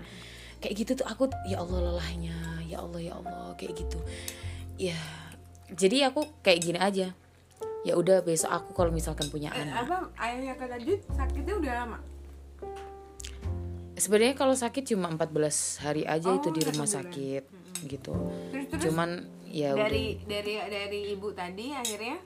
Kayak 0.61 0.75
gitu 0.77 0.91
tuh 1.01 1.07
aku 1.09 1.29
ya 1.49 1.61
Allah 1.61 1.91
lelahnya. 1.91 2.37
Ya 2.67 2.79
Allah 2.83 3.01
ya 3.01 3.13
Allah. 3.17 3.53
Kayak 3.57 3.85
gitu. 3.85 3.99
Ya 4.77 4.97
jadi 5.71 6.11
aku 6.11 6.27
kayak 6.43 6.59
gini 6.59 6.79
aja 6.79 7.15
ya 7.81 7.97
udah 7.97 8.21
besok 8.21 8.51
aku 8.51 8.71
kalau 8.73 8.93
misalkan 8.93 9.25
punya 9.27 9.49
Eh, 9.51 9.61
anak. 9.61 9.85
apa 9.85 9.97
ayahnya 10.19 10.53
Jud 10.77 11.01
sakitnya 11.09 11.53
udah 11.57 11.73
lama? 11.81 11.97
Sebenarnya 13.93 14.33
kalau 14.33 14.57
sakit 14.57 14.83
cuma 14.87 15.13
14 15.13 15.77
hari 15.77 16.03
aja 16.05 16.29
Oh, 16.29 16.37
itu 16.37 16.49
di 16.49 16.61
rumah 16.65 16.89
sakit 16.89 17.43
gitu. 17.85 18.13
Terus 18.49 18.65
terus? 18.69 18.81
Cuman 18.89 19.09
ya 19.45 19.73
udah. 19.77 19.85
dari 19.85 20.17
dari 20.25 20.53
dari 20.57 20.99
ibu 21.13 21.29
tadi 21.33 21.73
akhirnya? 21.73 22.17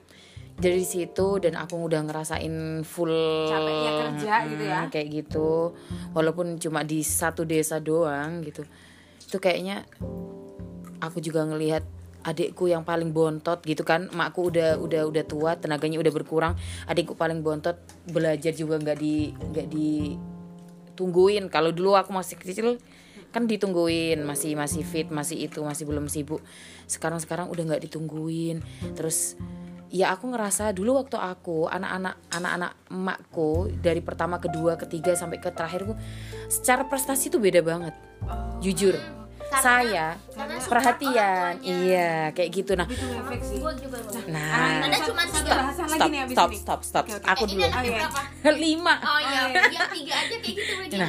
Dari 0.56 0.88
situ 0.88 1.36
dan 1.36 1.52
aku 1.52 1.76
udah 1.76 2.00
ngerasain 2.00 2.80
full 2.80 3.12
Capeknya 3.44 3.90
kerja 3.92 4.34
gitu 4.48 4.64
ya? 4.64 4.78
hmm, 4.80 4.88
kayak 4.88 5.08
gitu. 5.12 5.76
Walaupun 6.16 6.56
cuma 6.56 6.80
di 6.80 7.04
satu 7.04 7.44
desa 7.44 7.76
doang 7.76 8.40
gitu. 8.40 8.64
Itu 9.20 9.36
kayaknya 9.36 9.84
aku 10.96 11.20
juga 11.20 11.44
ngelihat 11.44 11.84
adikku 12.26 12.66
yang 12.66 12.82
paling 12.82 13.14
bontot 13.14 13.62
gitu 13.62 13.86
kan. 13.86 14.10
Makku 14.10 14.50
udah 14.50 14.82
udah 14.82 15.06
udah 15.06 15.24
tua 15.24 15.54
tenaganya 15.54 16.02
udah 16.02 16.12
berkurang. 16.12 16.58
Adikku 16.90 17.14
paling 17.14 17.46
bontot 17.46 17.78
belajar 18.10 18.50
juga 18.50 18.82
nggak 18.82 18.98
di 18.98 19.30
nggak 19.30 19.66
ditungguin. 19.70 21.46
Kalau 21.46 21.70
dulu 21.70 21.94
aku 21.94 22.10
masih 22.10 22.34
kecil 22.34 22.82
kan 23.30 23.46
ditungguin. 23.46 24.26
Masih 24.26 24.58
masih 24.58 24.82
fit 24.82 25.06
masih 25.06 25.46
itu 25.46 25.62
masih 25.62 25.86
belum 25.86 26.10
sibuk. 26.10 26.42
Sekarang 26.90 27.22
sekarang 27.22 27.46
udah 27.46 27.62
nggak 27.62 27.86
ditungguin. 27.86 28.58
Terus 28.98 29.38
ya 29.86 30.10
aku 30.10 30.34
ngerasa 30.34 30.74
dulu 30.74 30.98
waktu 30.98 31.14
aku 31.14 31.70
anak-anak 31.70 32.18
anak-anak 32.34 32.72
emakku 32.90 33.70
dari 33.78 34.02
pertama 34.02 34.42
kedua 34.42 34.74
ketiga 34.74 35.14
sampai 35.14 35.38
ke 35.38 35.46
terakhirku 35.54 35.94
secara 36.50 36.90
prestasi 36.90 37.30
tuh 37.30 37.38
beda 37.38 37.62
banget. 37.62 37.94
Jujur 38.58 38.98
saya 39.48 40.06
perhatian 40.66 41.52
iya 41.60 42.30
kayak 42.30 42.50
gitu 42.52 42.72
nah 42.74 42.84
itu 42.84 43.06
efek 43.06 43.40
sih 43.40 43.58
Gua 43.58 43.72
juga 43.72 43.98
loh. 43.98 44.12
nah 44.26 44.82
Ada 44.84 44.98
cuma 45.06 45.22
lagi 45.22 45.38
stop 45.86 46.10
nih 46.10 46.20
abis 46.20 46.34
stop 46.34 46.50
ini 46.50 46.58
stop 46.58 46.80
stop 46.82 47.04
Oke, 47.06 47.16
oke. 47.16 47.26
aku 47.26 47.42
Eh, 47.42 47.48
dulu 47.48 47.64
Oh, 47.66 47.82
iya. 47.82 48.50
lima 48.52 48.94
Oh 48.98 49.18
iya, 49.18 49.40
yang 49.70 49.88
tiga 49.88 50.14
aja 50.16 50.36
kayak 50.36 50.54
gitu 50.54 50.72
begini. 50.78 51.08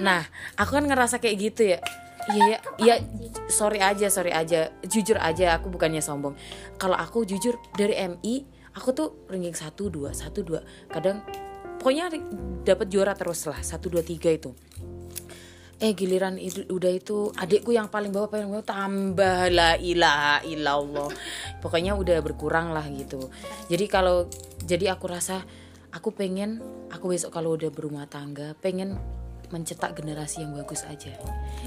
Nah, 0.00 0.22
aku 0.54 0.70
kan 0.72 0.84
ngerasa 0.84 1.16
kayak 1.18 1.36
gitu 1.40 1.62
ya. 1.66 1.78
Iya, 2.24 2.44
ya, 2.46 2.56
ya, 2.80 2.94
sorry 3.46 3.78
aja, 3.78 4.08
sorry 4.08 4.32
aja, 4.32 4.72
jujur 4.82 5.20
aja, 5.20 5.54
aku 5.54 5.68
bukannya 5.68 6.00
sombong. 6.00 6.32
Kalau 6.74 6.96
aku 6.96 7.22
jujur 7.22 7.60
dari 7.74 7.92
MI, 8.00 8.42
aku 8.72 8.88
tuh 8.90 9.08
ranking 9.28 9.52
satu 9.52 9.86
dua, 9.86 10.16
satu 10.16 10.40
dua. 10.40 10.64
Kadang, 10.88 11.20
pokoknya 11.78 12.08
dapat 12.64 12.88
juara 12.88 13.12
terus 13.12 13.44
lah, 13.44 13.60
satu 13.60 13.92
dua 13.92 14.00
tiga 14.00 14.32
itu. 14.32 14.56
Eh 15.82 15.92
giliran 15.92 16.38
itu 16.38 16.62
udah 16.70 16.92
itu 16.94 17.34
adikku 17.34 17.74
yang 17.74 17.90
paling 17.90 18.14
bawah 18.14 18.30
paling 18.30 18.50
bawah 18.50 18.66
tambah 18.66 19.50
la 19.50 19.74
ilaha 19.78 20.42
illallah. 20.46 21.10
Pokoknya 21.58 21.98
udah 21.98 22.18
berkurang 22.22 22.70
lah 22.70 22.86
gitu. 22.90 23.30
Jadi 23.66 23.84
kalau 23.90 24.30
jadi 24.64 24.94
aku 24.94 25.10
rasa 25.10 25.42
aku 25.94 26.10
pengen 26.10 26.58
aku 26.90 27.14
besok 27.14 27.34
kalau 27.34 27.54
udah 27.54 27.70
berumah 27.70 28.06
tangga 28.10 28.54
pengen 28.58 28.98
mencetak 29.54 29.94
generasi 29.94 30.42
yang 30.42 30.56
bagus 30.56 30.82
aja. 30.82 31.14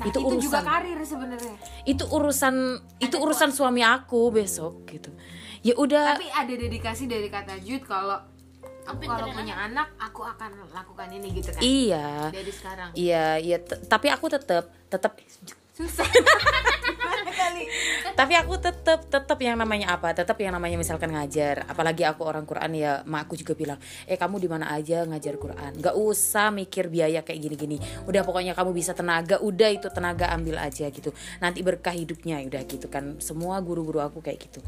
Nah, 0.01 0.05
itu 0.11 0.19
itu 0.19 0.49
juga 0.49 0.59
urusan 0.59 0.65
karir 0.67 0.99
sebenarnya 1.07 1.55
itu 1.87 2.03
urusan 2.03 2.55
itu 2.99 3.15
urusan 3.15 3.49
suami 3.55 3.81
aku 3.85 4.33
besok 4.33 4.83
gitu. 4.91 5.11
Ya 5.63 5.73
udah 5.79 6.19
tapi 6.19 6.27
ada 6.27 6.53
dedikasi 6.53 7.07
dari 7.07 7.31
kata 7.31 7.55
Jud 7.63 7.87
kalau 7.87 8.19
aku 8.87 9.01
kalau 9.03 9.27
punya 9.35 9.55
anak 9.59 9.87
aku 9.99 10.21
akan 10.23 10.51
lakukan 10.71 11.07
ini 11.11 11.27
gitu 11.35 11.49
kan? 11.51 11.59
Iya. 11.59 12.07
dari 12.31 12.51
sekarang? 12.55 12.89
Iya, 12.95 13.25
iya, 13.43 13.57
tapi 13.91 14.07
aku 14.07 14.31
tetap 14.31 14.71
tetap 14.87 15.19
susah. 15.75 16.07
Tapi 18.17 18.33
aku 18.33 18.57
tetap 18.57 19.05
tetap 19.05 19.37
yang 19.37 19.61
namanya 19.61 19.93
apa? 19.93 20.09
Tetap 20.09 20.41
yang 20.41 20.49
namanya 20.49 20.73
misalkan 20.73 21.13
ngajar. 21.13 21.69
Apalagi 21.69 22.01
aku 22.01 22.25
orang 22.25 22.49
Quran 22.49 22.73
ya 22.73 23.05
makku 23.05 23.37
juga 23.37 23.53
bilang 23.53 23.77
eh 24.09 24.17
kamu 24.17 24.41
di 24.41 24.49
mana 24.49 24.73
aja 24.73 25.05
ngajar 25.05 25.37
Quran? 25.37 25.77
Nggak 25.77 25.93
usah 25.93 26.49
mikir 26.49 26.89
biaya 26.89 27.21
kayak 27.21 27.37
gini-gini. 27.37 27.77
Udah 28.09 28.25
pokoknya 28.25 28.57
kamu 28.57 28.73
bisa 28.73 28.97
tenaga 28.97 29.37
udah 29.37 29.69
itu 29.69 29.87
tenaga 29.93 30.33
ambil 30.33 30.57
aja 30.57 30.89
gitu. 30.89 31.13
Nanti 31.37 31.61
berkah 31.61 31.93
hidupnya 31.93 32.41
udah 32.41 32.61
gitu 32.65 32.89
kan. 32.89 33.21
Semua 33.21 33.61
guru-guru 33.61 34.01
aku 34.01 34.17
kayak 34.25 34.49
gitu 34.49 34.65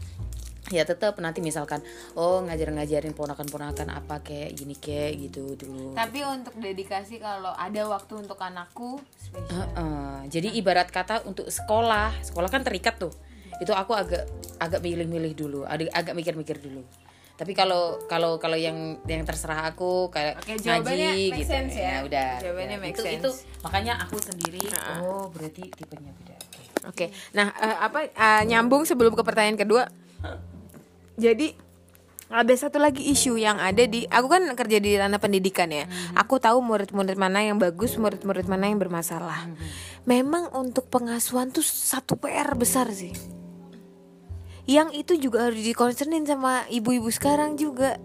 ya 0.67 0.83
tetap 0.83 1.15
nanti 1.23 1.39
misalkan 1.39 1.79
oh 2.19 2.43
ngajar-ngajarin 2.43 3.15
ponakan-ponakan 3.15 3.89
apa 3.95 4.19
kayak 4.19 4.53
gini 4.53 4.75
kayak 4.75 5.17
gitu 5.31 5.55
dulu 5.55 5.95
tapi 5.95 6.21
untuk 6.27 6.53
dedikasi 6.59 7.17
kalau 7.23 7.55
ada 7.55 7.87
waktu 7.87 8.13
untuk 8.19 8.37
anakku 8.37 8.99
spesial 9.17 9.49
Heeh. 9.49 10.29
Jadi 10.29 10.55
ibarat 10.61 10.89
kata 10.93 11.25
untuk 11.25 11.49
sekolah, 11.49 12.13
sekolah 12.21 12.49
kan 12.51 12.61
terikat 12.61 13.01
tuh. 13.01 13.13
Itu 13.59 13.75
aku 13.75 13.97
agak 13.97 14.29
agak 14.61 14.79
milih-milih 14.85 15.33
dulu, 15.35 15.59
agak 15.65 15.91
agak 15.91 16.13
mikir-mikir 16.15 16.61
dulu. 16.61 16.85
Tapi 17.39 17.55
kalau 17.55 18.03
kalau 18.11 18.35
kalau 18.35 18.59
yang 18.59 18.99
yang 19.07 19.23
terserah 19.23 19.71
aku 19.71 20.11
kayak 20.11 20.43
Oke, 20.43 20.59
ngaji 20.59 21.39
gitu 21.39 21.47
sense 21.47 21.79
ya. 21.79 22.03
udah. 22.03 22.31
Jawabannya 22.43 22.77
ya. 22.77 22.83
make 22.83 22.95
itu, 22.99 23.03
sense. 23.03 23.19
itu 23.23 23.29
makanya 23.63 23.93
aku 24.03 24.19
sendiri 24.19 24.63
oh 24.99 25.31
berarti 25.31 25.71
tipenya 25.71 26.11
beda. 26.19 26.35
Oke. 26.35 26.61
Oke, 26.79 27.05
nah 27.31 27.47
eh, 27.55 27.77
apa 27.79 27.99
eh, 28.11 28.43
nyambung 28.43 28.83
sebelum 28.83 29.15
ke 29.15 29.23
pertanyaan 29.23 29.59
kedua. 29.59 29.87
Jadi 31.19 31.69
ada 32.29 32.53
satu 32.53 32.77
lagi 32.77 33.09
isu 33.09 33.41
yang 33.41 33.57
ada 33.57 33.89
di 33.89 34.05
aku 34.05 34.29
kan 34.29 34.45
kerja 34.53 34.77
di 34.77 34.93
ranah 34.93 35.17
pendidikan 35.17 35.67
ya. 35.73 35.89
Aku 36.13 36.37
tahu 36.37 36.61
murid-murid 36.61 37.17
mana 37.17 37.41
yang 37.41 37.57
bagus, 37.57 37.97
murid-murid 37.97 38.45
mana 38.45 38.69
yang 38.69 38.77
bermasalah. 38.77 39.49
Memang 40.05 40.53
untuk 40.53 40.85
pengasuhan 40.93 41.49
tuh 41.49 41.65
satu 41.65 42.15
PR 42.21 42.53
besar 42.53 42.85
sih. 42.93 43.11
Yang 44.69 44.89
itu 45.01 45.13
juga 45.29 45.49
harus 45.49 45.65
dikonsernin 45.65 46.29
sama 46.29 46.69
ibu-ibu 46.69 47.09
sekarang 47.09 47.57
juga. 47.57 47.97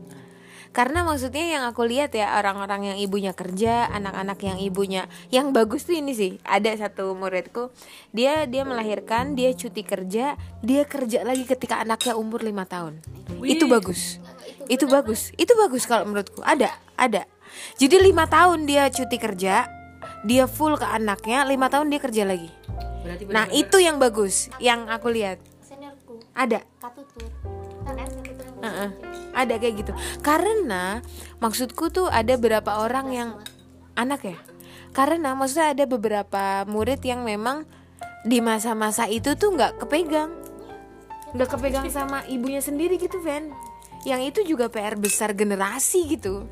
Karena 0.75 1.07
maksudnya 1.07 1.47
yang 1.55 1.63
aku 1.71 1.87
lihat 1.87 2.19
ya 2.19 2.35
orang-orang 2.35 2.91
yang 2.91 2.99
ibunya 2.99 3.31
kerja, 3.31 3.87
anak-anak 3.95 4.43
yang 4.43 4.59
ibunya 4.59 5.07
yang 5.31 5.55
bagus 5.55 5.87
tuh 5.87 5.95
ini 5.95 6.11
sih. 6.19 6.43
Ada 6.43 6.75
satu 6.91 7.15
muridku, 7.15 7.71
dia 8.11 8.43
dia 8.51 8.67
melahirkan, 8.67 9.39
dia 9.39 9.55
cuti 9.55 9.87
kerja, 9.87 10.35
dia 10.67 10.83
kerja 10.83 11.23
lagi 11.23 11.47
ketika 11.47 11.79
anaknya 11.79 12.19
umur 12.19 12.43
lima 12.43 12.67
tahun. 12.67 12.99
Itu 13.47 13.71
bagus. 13.71 14.19
Itu 14.67 14.91
bagus. 14.91 15.31
Itu 15.39 15.55
bagus 15.55 15.87
kalau 15.87 16.11
menurutku. 16.11 16.43
Ada, 16.43 16.75
ada. 16.99 17.23
Jadi 17.79 18.03
lima 18.03 18.27
tahun 18.27 18.67
dia 18.67 18.91
cuti 18.91 19.15
kerja, 19.15 19.71
dia 20.27 20.45
full 20.51 20.75
ke 20.75 20.91
anaknya, 20.91 21.47
lima 21.47 21.71
tahun 21.71 21.87
dia 21.87 22.03
kerja 22.03 22.27
lagi. 22.27 22.51
Berarti 23.07 23.23
Nah 23.31 23.47
itu 23.55 23.79
yang 23.79 24.03
bagus, 24.03 24.51
yang 24.59 24.91
aku 24.91 25.07
lihat. 25.07 25.39
Seniorku, 25.63 26.19
Ada. 26.35 26.67
katutur. 26.83 27.31
Katutur. 28.65 28.89
Heeh. 28.89 28.91
Ada 29.35 29.55
kayak 29.59 29.75
gitu. 29.83 29.93
Karena 30.23 31.03
maksudku 31.43 31.91
tuh 31.91 32.07
ada 32.09 32.39
beberapa 32.39 32.81
orang 32.81 33.07
yang 33.11 33.31
anak 33.99 34.25
ya. 34.25 34.39
Karena 34.95 35.35
maksudnya 35.35 35.75
ada 35.75 35.85
beberapa 35.91 36.63
murid 36.71 37.03
yang 37.03 37.27
memang 37.27 37.67
di 38.23 38.39
masa-masa 38.39 39.11
itu 39.11 39.35
tuh 39.35 39.53
nggak 39.53 39.85
kepegang, 39.85 40.33
nggak 41.35 41.51
kepegang 41.51 41.87
sama 41.91 42.23
ibunya 42.31 42.63
sendiri 42.63 42.97
gitu, 42.97 43.19
Van. 43.21 43.51
Yang 44.07 44.21
itu 44.31 44.55
juga 44.55 44.71
PR 44.71 44.95
besar 44.95 45.35
generasi 45.35 46.07
gitu. 46.15 46.47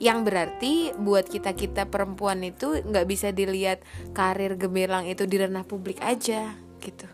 Yang 0.00 0.18
berarti 0.24 0.72
buat 0.96 1.28
kita 1.28 1.52
kita 1.52 1.86
perempuan 1.92 2.40
itu 2.40 2.80
nggak 2.80 3.06
bisa 3.06 3.28
dilihat 3.28 3.84
karir 4.16 4.56
gemilang 4.56 5.04
itu 5.04 5.28
di 5.28 5.36
ranah 5.36 5.68
publik 5.68 6.00
aja 6.00 6.56
gitu 6.82 7.06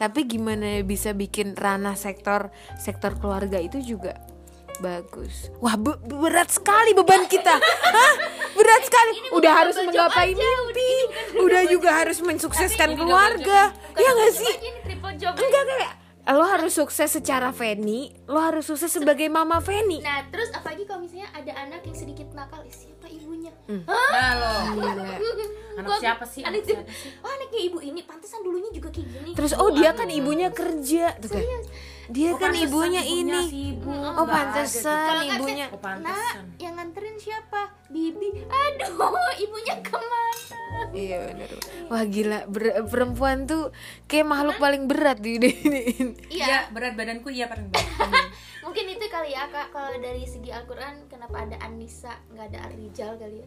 tapi 0.00 0.24
gimana 0.24 0.80
bisa 0.80 1.12
bikin 1.12 1.52
ranah 1.52 1.92
sektor 1.92 2.48
sektor 2.80 3.20
keluarga 3.20 3.60
itu 3.60 3.84
juga 3.84 4.16
bagus. 4.80 5.52
Wah 5.60 5.76
be- 5.76 6.00
berat 6.08 6.48
sekali 6.48 6.96
beban 6.96 7.28
kita. 7.28 7.52
Hah? 7.96 8.12
berat 8.56 8.82
sekali. 8.88 9.12
udah 9.36 9.52
harus 9.52 9.76
menggapai 9.76 10.32
mimpi. 10.32 10.92
udah 11.36 11.62
juga 11.68 11.90
harus 12.00 12.18
mensukseskan 12.24 12.96
keluarga. 12.96 13.76
ya 14.00 14.08
nggak 14.08 14.32
sih? 14.32 14.54
enggak 15.20 15.64
kayak 15.68 15.99
lo 16.30 16.46
harus 16.46 16.72
sukses 16.72 17.10
secara 17.10 17.50
Feni 17.50 18.14
lo 18.26 18.38
harus 18.38 18.62
sukses 18.62 18.86
sebagai 18.88 19.26
mama 19.26 19.58
Feni 19.58 19.98
Nah, 20.00 20.26
terus 20.30 20.48
apalagi 20.50 20.86
kalau 20.86 21.02
misalnya 21.02 21.28
ada 21.34 21.52
anak 21.58 21.82
yang 21.82 21.96
sedikit 21.96 22.28
nakal, 22.32 22.62
siapa 22.70 23.06
ibunya? 23.06 23.50
Nah 23.66 24.30
lo, 24.38 24.52
Gila. 24.78 24.92
anak 25.80 25.90
siapa 25.98 26.24
sih? 26.26 26.42
Anak 26.42 26.62
siapa 26.62 26.86
sih? 26.86 27.10
Oh, 27.22 27.30
anaknya 27.30 27.60
ibu 27.62 27.78
ini 27.80 28.00
pantesan 28.02 28.42
dulunya 28.42 28.70
juga 28.70 28.88
kayak 28.90 29.06
gini. 29.10 29.30
terus 29.34 29.52
oh 29.54 29.70
dia 29.70 29.90
kan 29.94 30.06
ibunya 30.10 30.50
kerja 30.50 31.14
tuh 31.18 31.30
kan 31.30 31.42
dia 32.10 32.30
kan 32.32 32.50
pantesan 32.50 32.66
ibunya 32.66 33.02
ibunya 33.02 33.40
ini 33.40 33.40
sibuk, 33.46 33.94
oh 33.94 34.26
pantesan 34.26 34.98
nggak 34.98 35.26
ibunya 35.32 35.66
Oh 35.66 35.78
Nah, 35.78 35.80
pantesan. 35.80 36.44
yang 36.56 36.74
nganterin 36.74 37.16
siapa? 37.16 37.62
Bibi. 37.86 38.28
Aduh, 38.42 39.14
ibunya 39.44 39.74
ke 39.78 39.94
mana? 39.94 40.58
Iya 40.90 41.16
benar. 41.24 41.50
Wah 41.86 42.04
gila, 42.04 42.38
ber- 42.46 42.82
perempuan 42.84 43.44
tuh 43.44 43.70
kayak 44.04 44.26
makhluk 44.26 44.56
paling 44.56 44.84
berat 44.84 45.18
di 45.18 45.38
dunia 45.38 45.54
ini. 45.88 46.10
Iya, 46.28 46.66
berat 46.68 46.94
badanku 46.94 47.30
iya 47.30 47.46
paling 47.46 47.66
berat. 47.68 47.86
mungkin 48.64 48.84
itu 48.88 49.06
kali 49.06 49.30
ya 49.30 49.46
kak. 49.46 49.70
Kalau 49.70 49.90
dari 49.94 50.22
segi 50.22 50.50
Al-Quran, 50.50 51.06
kenapa 51.06 51.36
ada 51.40 51.56
Anissa, 51.60 52.14
nggak 52.28 52.46
ada 52.48 52.58
Ar-Rijal 52.66 53.14
kali 53.16 53.38
ya? 53.38 53.46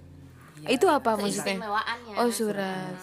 Itu 0.70 0.88
apa 0.88 1.16
maksudnya? 1.16 1.60
Oh 2.16 2.30
surat. 2.30 2.96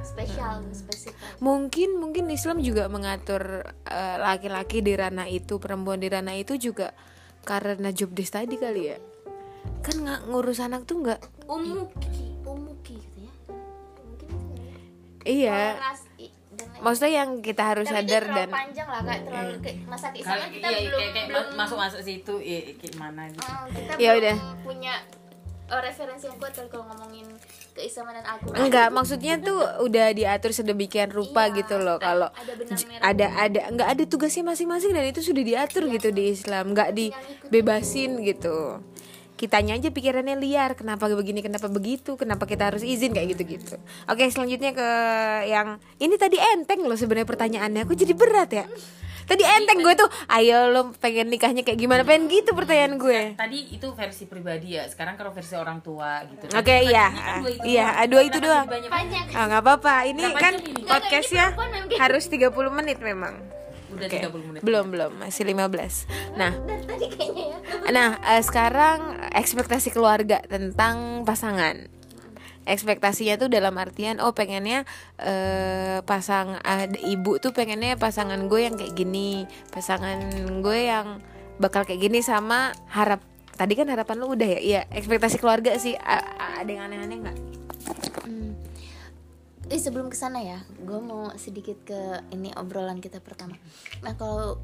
Spesial, 0.00 0.64
spesifik. 0.70 1.14
Mungkin 1.38 1.96
mungkin 1.96 2.24
Islam 2.28 2.58
juga 2.58 2.86
mengatur 2.86 3.42
eh, 3.84 4.16
laki-laki 4.16 4.80
di 4.80 4.94
ranah 4.94 5.26
itu, 5.26 5.56
perempuan 5.56 5.98
di 5.98 6.08
ranah 6.08 6.34
itu 6.34 6.56
juga 6.56 6.92
karena 7.40 7.88
job 7.90 8.12
desk 8.12 8.36
tadi 8.36 8.54
kali 8.54 8.82
ya 8.86 8.98
kan 9.80 9.96
nggak 9.96 10.20
ngurus 10.28 10.60
anak 10.60 10.84
tuh 10.84 11.00
nggak 11.00 11.20
umuki 11.46 12.36
umuki 12.42 12.96
gitu 12.96 13.18
ya 13.18 13.32
mungkin 13.96 14.28
itu 14.28 14.60
ya. 14.60 14.72
iya 15.24 15.60
i- 16.16 16.32
maksudnya 16.78 17.24
yang 17.24 17.40
kita 17.40 17.62
harus 17.66 17.88
Tapi 17.88 17.96
sadar 17.98 18.22
terlalu 18.22 18.36
dan 18.36 18.48
panjang 18.50 18.88
lah 18.88 19.00
kayak 19.00 19.22
terlalu 19.24 19.52
kayak 19.58 19.76
masa 19.84 20.06
keislaman 20.12 20.48
kita 20.50 20.66
iya, 20.66 20.78
belum 20.82 21.00
kayak, 21.00 21.12
kayak 21.12 21.26
belum 21.28 21.46
masuk 21.56 21.78
masuk 21.78 22.00
situ 22.00 22.34
ya 22.40 22.58
kayak 22.76 22.94
mana 22.96 23.22
gitu. 23.26 23.40
Oh, 23.40 23.64
kita 23.68 23.92
Ya 23.96 24.10
belum 24.10 24.20
udah. 24.20 24.36
punya 24.60 24.94
oh, 25.70 25.80
referensi 25.80 26.26
yang 26.26 26.36
kuat 26.36 26.52
kalau 26.68 26.84
ngomongin 26.90 27.26
keislaman 27.72 28.18
dan 28.18 28.24
Al-Quran 28.26 28.58
enggak 28.66 28.88
maksudnya 28.90 29.34
tuh 29.38 29.58
udah 29.86 30.06
diatur 30.12 30.50
sedemikian 30.50 31.08
rupa 31.14 31.48
Iya, 31.48 31.56
gitu 31.62 31.76
loh. 31.80 31.96
Kalau 32.02 32.28
ada 32.28 32.52
merah 32.58 33.00
ada 33.00 33.26
ada 33.38 33.60
nggak 33.72 33.88
ada 33.96 34.04
tugasnya 34.06 34.44
masing-masing 34.44 34.90
dan 34.92 35.04
itu 35.06 35.22
sudah 35.22 35.42
diatur 35.42 35.86
gitu 35.88 36.08
di 36.10 36.34
Islam. 36.34 36.74
Nggak 36.74 36.90
dibebasin 36.92 38.20
gitu. 38.26 38.82
Kitanya 39.38 39.80
aja 39.80 39.88
pikirannya 39.88 40.36
liar. 40.36 40.76
Kenapa 40.76 41.08
begini 41.08 41.40
kenapa 41.40 41.72
begitu? 41.72 42.20
Kenapa 42.20 42.44
kita 42.44 42.68
harus 42.68 42.84
izin? 42.84 43.16
Kayak 43.16 43.38
gitu 43.38 43.56
gitu 43.56 43.74
oke 44.04 44.24
selanjutnya 44.28 44.76
ke 44.76 44.88
yang 45.48 45.80
ini 45.96 46.14
tadi 46.20 46.36
enteng 46.36 46.84
loh 46.84 46.98
sebenarnya 46.98 47.28
pertanyaannya. 47.28 47.80
Aku 47.88 47.96
jadi 47.96 48.12
berat 48.12 48.50
ya 48.52 48.66
tadi 49.24 49.42
enteng 49.44 49.80
gue 49.80 49.94
tuh 49.96 50.08
ayo 50.30 50.70
lo 50.70 50.92
pengen 50.96 51.28
nikahnya 51.28 51.64
kayak 51.64 51.78
gimana 51.78 52.02
pengen 52.04 52.28
gitu 52.28 52.52
pertanyaan 52.52 52.96
gue 52.96 53.20
Tadi 53.36 53.58
itu 53.72 53.88
versi 53.92 54.24
pribadi 54.26 54.76
ya. 54.76 54.84
Sekarang 54.86 55.16
kalau 55.16 55.32
versi 55.32 55.54
orang 55.56 55.80
tua 55.80 56.24
gitu. 56.28 56.50
oke 56.52 56.76
iya 56.84 57.06
iya 57.64 57.86
dua 58.06 58.22
itu 58.24 58.38
doang 58.38 58.66
panjang 58.66 59.26
Ah 59.30 59.44
nggak 59.46 59.62
apa-apa. 59.62 59.94
Ini 60.10 60.22
kan 60.36 60.54
jam 60.58 60.66
ini? 60.66 60.82
podcastnya 60.84 61.46
harus 61.96 62.24
30 62.26 62.50
menit 62.70 62.98
memang. 63.00 63.38
Udah 63.90 64.06
Oke. 64.06 64.18
30 64.22 64.48
menit. 64.48 64.60
Belum 64.62 64.86
belum 64.90 65.12
masih 65.18 65.42
15 65.46 66.38
Nah, 66.38 66.52
ya 66.54 67.90
nah 67.90 68.10
eh, 68.22 68.42
sekarang 68.42 69.18
ekspektasi 69.34 69.90
keluarga 69.90 70.38
tentang 70.46 71.26
pasangan. 71.26 71.99
Ekspektasinya 72.68 73.40
tuh 73.40 73.48
dalam 73.48 73.74
artian 73.80 74.20
oh 74.20 74.36
pengennya 74.36 74.84
eh 75.16 76.04
pasang 76.04 76.60
ada 76.60 76.98
ibu 77.00 77.40
tuh 77.40 77.56
pengennya 77.56 77.96
pasangan 77.96 78.38
gue 78.46 78.60
yang 78.68 78.76
kayak 78.76 78.94
gini, 78.94 79.48
pasangan 79.72 80.20
gue 80.60 80.78
yang 80.88 81.24
bakal 81.56 81.84
kayak 81.84 82.00
gini 82.00 82.20
sama 82.24 82.72
harap 82.92 83.20
tadi 83.56 83.76
kan 83.76 83.88
harapan 83.92 84.16
lu 84.16 84.32
udah 84.32 84.48
ya 84.56 84.60
iya 84.60 84.80
ekspektasi 84.88 85.36
keluarga 85.36 85.76
sih 85.76 85.92
ada 86.00 86.64
yang 86.64 86.88
aneh-aneh 86.88 87.18
nggak 87.20 87.38
Hmm. 88.24 88.54
Eh 89.70 89.80
sebelum 89.80 90.10
ke 90.12 90.16
sana 90.18 90.42
ya, 90.42 90.58
gue 90.82 91.00
mau 91.00 91.32
sedikit 91.38 91.78
ke 91.86 92.00
ini 92.34 92.50
obrolan 92.54 92.98
kita 93.02 93.18
pertama. 93.22 93.56
Nah 94.04 94.14
kalau 94.14 94.60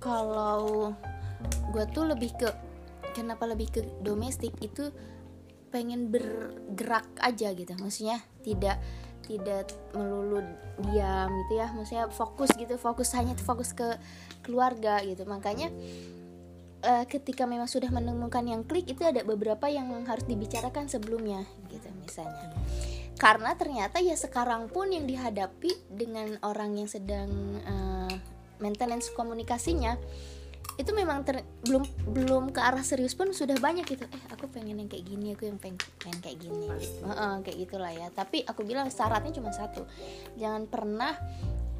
kalau 0.00 0.94
gue 1.70 1.84
tuh 1.92 2.06
lebih 2.08 2.34
ke 2.38 2.48
kenapa 3.14 3.46
lebih 3.46 3.68
ke 3.70 3.80
domestik 4.02 4.54
itu 4.62 4.90
pengen 5.76 6.08
bergerak 6.08 7.04
aja 7.20 7.52
gitu, 7.52 7.76
maksudnya 7.76 8.24
tidak 8.40 8.80
tidak 9.28 9.68
melulu 9.92 10.40
diam 10.88 11.28
gitu 11.44 11.52
ya, 11.60 11.68
maksudnya 11.76 12.08
fokus 12.08 12.48
gitu, 12.56 12.80
fokus 12.80 13.12
hanya 13.12 13.36
fokus 13.36 13.76
ke 13.76 14.00
keluarga 14.40 15.04
gitu. 15.04 15.28
Makanya 15.28 15.68
eh, 16.80 17.04
ketika 17.04 17.44
memang 17.44 17.68
sudah 17.68 17.92
menemukan 17.92 18.40
yang 18.48 18.64
klik 18.64 18.88
itu 18.88 19.04
ada 19.04 19.20
beberapa 19.20 19.68
yang 19.68 19.92
harus 20.08 20.24
dibicarakan 20.24 20.88
sebelumnya 20.88 21.44
gitu 21.68 21.92
misalnya. 22.00 22.56
Karena 23.20 23.52
ternyata 23.52 24.00
ya 24.00 24.16
sekarang 24.16 24.72
pun 24.72 24.88
yang 24.88 25.04
dihadapi 25.04 25.92
dengan 25.92 26.40
orang 26.40 26.80
yang 26.80 26.88
sedang 26.88 27.28
eh, 27.60 28.14
maintenance 28.62 29.12
komunikasinya 29.12 30.00
itu 30.76 30.90
memang 30.92 31.24
ter- 31.24 31.46
belum 31.64 31.84
belum 32.12 32.44
ke 32.52 32.60
arah 32.60 32.84
serius 32.84 33.16
pun 33.16 33.32
sudah 33.32 33.56
banyak 33.56 33.88
gitu 33.88 34.04
eh 34.04 34.22
aku 34.28 34.44
pengen 34.52 34.76
yang 34.76 34.90
kayak 34.92 35.08
gini 35.08 35.32
aku 35.32 35.48
yang 35.48 35.56
pengen, 35.56 35.80
pengen 35.96 36.18
kayak 36.20 36.38
gini. 36.42 36.68
Gitu. 36.68 37.00
Heeh, 37.00 37.32
kayak 37.40 37.58
gitulah 37.64 37.92
ya. 37.96 38.08
Tapi 38.12 38.44
aku 38.44 38.60
bilang 38.66 38.92
syaratnya 38.92 39.32
cuma 39.32 39.56
satu. 39.56 39.88
Jangan 40.36 40.68
pernah 40.68 41.16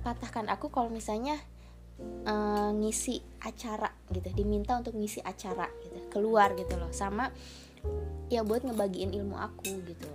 patahkan 0.00 0.48
aku 0.48 0.72
kalau 0.72 0.88
misalnya 0.88 1.36
eh, 2.24 2.70
ngisi 2.72 3.20
acara 3.44 3.92
gitu 4.08 4.32
diminta 4.32 4.78
untuk 4.80 4.96
ngisi 4.96 5.20
acara 5.20 5.68
gitu 5.84 6.00
keluar 6.08 6.56
gitu 6.56 6.80
loh. 6.80 6.88
Sama 6.88 7.28
ya 8.32 8.42
buat 8.42 8.64
ngebagiin 8.64 9.12
ilmu 9.12 9.36
aku 9.36 9.76
gitu. 9.84 10.08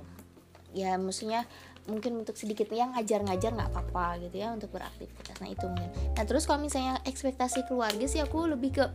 Ya 0.73 0.97
maksudnya 0.97 1.45
mungkin 1.91 2.23
untuk 2.23 2.39
sedikit 2.39 2.71
yang 2.71 2.95
ngajar-ngajar 2.95 3.51
nggak 3.51 3.69
apa-apa 3.75 4.23
gitu 4.23 4.36
ya 4.39 4.56
untuk 4.56 4.71
beraktivitas. 4.71 5.36
Nah 5.43 5.51
itu 5.51 5.67
mungkin. 5.67 5.91
Nah 6.15 6.23
terus 6.23 6.47
kalau 6.47 6.63
misalnya 6.63 7.04
ekspektasi 7.04 7.67
keluarga 7.67 8.08
sih 8.08 8.23
aku 8.23 8.47
lebih 8.47 8.80
ke 8.80 8.86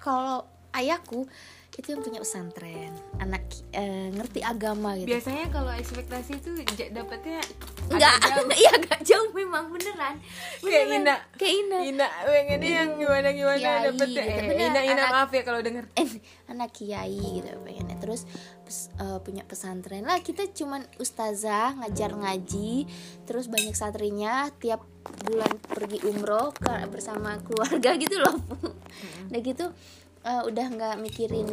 kalau 0.00 0.48
ayahku 0.72 1.28
itu 1.72 1.86
yang 1.88 2.00
punya 2.00 2.18
pesantren 2.18 2.92
anak 3.16 3.42
eh, 3.70 4.10
ngerti 4.10 4.40
agama 4.40 4.94
gitu 4.94 5.08
biasanya 5.08 5.46
kalau 5.48 5.70
ekspektasi 5.70 6.32
itu 6.36 6.50
dapetnya 6.90 7.40
Enggak, 7.88 8.14
iya 8.54 8.70
agak 8.70 9.02
jauh 9.02 9.34
memang 9.34 9.66
beneran. 9.66 10.14
Kayak. 10.62 10.94
Ina. 10.94 11.14
Kayak 11.34 11.54
Ina. 11.58 11.78
Ina 11.82 12.06
pengennya 12.22 12.70
yang 12.76 12.90
gimana 12.94 13.28
gimana 13.34 13.58
Kiai 13.58 13.82
dapetnya 13.82 14.22
gitu. 14.22 14.42
eh, 14.46 14.62
Ina 14.62 14.80
Ina 14.80 14.94
anak- 14.94 15.10
maaf 15.10 15.30
ya 15.32 15.42
kalau 15.42 15.58
denger 15.58 15.84
Eh, 15.98 16.06
anak 16.46 16.70
kiai 16.70 17.18
gitu 17.18 17.50
pengennya. 17.60 17.98
Terus 17.98 18.30
pes- 18.62 18.94
eh, 18.94 19.18
punya 19.20 19.42
pesantren 19.42 20.06
lah. 20.06 20.22
Kita 20.22 20.46
cuman 20.48 20.86
ustazah 20.96 21.74
ngajar 21.76 22.14
ngaji, 22.14 22.86
terus 23.24 23.50
banyak 23.50 23.74
santrinya 23.74 24.54
tiap 24.56 24.86
bulan 25.26 25.50
pergi 25.66 25.98
umroh 26.06 26.54
ke- 26.54 26.86
bersama 26.86 27.42
keluarga 27.42 27.98
gitu 27.98 28.22
loh. 28.22 28.38
Udah 29.34 29.40
gitu 29.42 29.66
eh, 30.24 30.42
udah 30.44 30.66
nggak 30.70 30.96
mikirin 31.00 31.48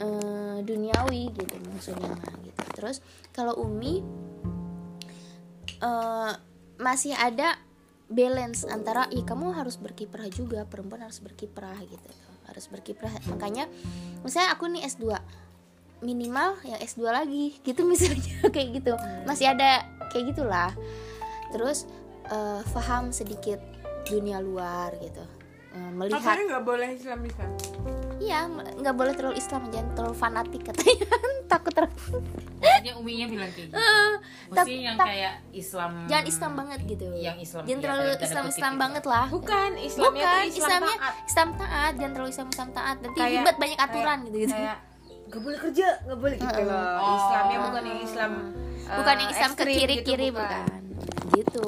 eh, 0.00 0.56
duniawi 0.64 1.32
gitu 1.32 1.56
maksudnya 1.72 2.10
mah 2.12 2.34
gitu. 2.44 2.62
Terus 2.76 2.96
kalau 3.32 3.56
Umi 3.60 4.04
eh, 5.80 6.32
masih 6.80 7.14
ada 7.16 7.56
balance 8.10 8.68
antara 8.68 9.08
ih 9.08 9.24
kamu 9.24 9.56
harus 9.56 9.80
berkiprah 9.80 10.28
juga 10.28 10.68
perempuan 10.68 11.08
harus 11.08 11.20
berkiprah 11.24 11.78
gitu. 11.84 12.10
Harus 12.44 12.68
berkiprah. 12.68 13.12
Makanya 13.32 13.70
misalnya 14.20 14.52
aku 14.52 14.68
nih 14.68 14.84
S2 14.84 15.16
minimal 16.04 16.60
yang 16.68 16.76
S2 16.84 17.00
lagi 17.08 17.56
gitu 17.64 17.88
misalnya 17.88 18.44
kayak 18.54 18.82
gitu. 18.82 18.92
Masih 19.24 19.48
ada 19.56 19.88
kayak 20.12 20.36
gitulah. 20.36 20.70
Terus 21.56 21.88
eh, 22.28 22.60
paham 22.68 23.14
sedikit 23.16 23.62
dunia 24.04 24.36
luar 24.44 24.92
gitu 25.00 25.24
Eh, 25.74 25.90
melihat 25.90 26.38
nggak 26.38 26.62
boleh 26.62 26.88
Islam 26.88 27.18
Islam 27.20 27.50
iya 28.16 28.46
nggak 28.46 28.94
boleh 28.94 29.12
terlalu 29.12 29.36
Islam 29.36 29.62
jangan 29.68 29.90
terlalu 29.92 30.14
fanatik 30.14 30.62
katanya 30.64 31.06
takut 31.50 31.72
terlalu 31.72 31.98
Maksudnya 32.56 32.94
uminya 32.96 33.26
bilang 33.26 33.50
kayak 33.50 33.68
gitu. 33.68 33.74
Mesti 34.46 34.72
yang 34.78 34.96
tak- 34.96 35.06
kayak 35.06 35.34
Islam. 35.52 35.90
jangan 36.06 36.24
Islam 36.24 36.52
banget 36.54 36.80
gitu 36.86 37.06
Yang 37.12 37.36
Islam, 37.42 37.62
jangan 37.62 37.74
iya, 37.74 37.84
terlalu 37.84 38.02
Islam 38.16 38.44
Islam 38.46 38.72
itu. 38.72 38.80
banget 38.80 39.04
lah 39.04 39.26
bukan 39.28 39.70
Islamnya 39.76 40.08
bukan 40.22 40.40
Islam 40.40 40.54
Islamnya 40.54 40.96
taat. 40.96 41.14
Islam 41.24 41.48
taat 41.54 41.92
jangan 41.94 42.12
terlalu 42.14 42.30
Islam 42.30 42.48
Islam 42.48 42.68
taat 42.70 42.96
nanti 43.00 43.18
Kayak- 43.18 43.32
ribet 43.34 43.56
banyak 43.58 43.78
aturan 43.80 44.18
gitu 44.22 44.36
gitu 44.38 44.54
kayak 44.54 44.78
nggak 45.24 45.40
boleh 45.42 45.58
kerja 45.60 45.86
nggak 46.00 46.18
boleh 46.20 46.36
gitu 46.38 46.60
loh 46.62 46.84
Islamnya 47.10 47.58
bukan 47.60 47.82
yang 47.84 48.00
Islam 48.00 48.30
bukan 48.86 49.14
eh, 49.14 49.20
yang 49.20 49.30
Islam 49.32 49.50
ke 49.50 49.54
ekstrim 49.58 49.74
kiri 49.74 49.94
gitu, 49.94 50.06
kiri 50.06 50.28
bukan. 50.30 50.62
bukan. 50.62 50.80
gitu 51.34 51.66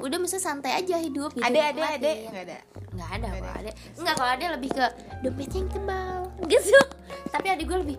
udah 0.00 0.18
mesti 0.18 0.38
santai 0.38 0.74
aja 0.74 0.98
hidup 0.98 1.30
gitu 1.34 1.44
ada 1.44 1.70
ada 1.70 1.82
ada. 1.94 2.10
Nggak 2.10 2.44
ada. 2.46 2.58
Nggak 2.94 3.10
ada 3.10 3.26
kalau 3.30 3.54
ada. 3.54 3.70
Nggak 3.94 4.14
kalau 4.18 4.30
ada 4.34 4.46
lebih 4.58 4.70
ke 4.74 4.86
dompetnya 5.22 5.58
yang 5.60 5.70
tebal 5.70 6.18
gitu. 6.52 6.80
Tapi 7.30 7.46
adik 7.50 7.66
gue 7.66 7.78
lebih 7.84 7.96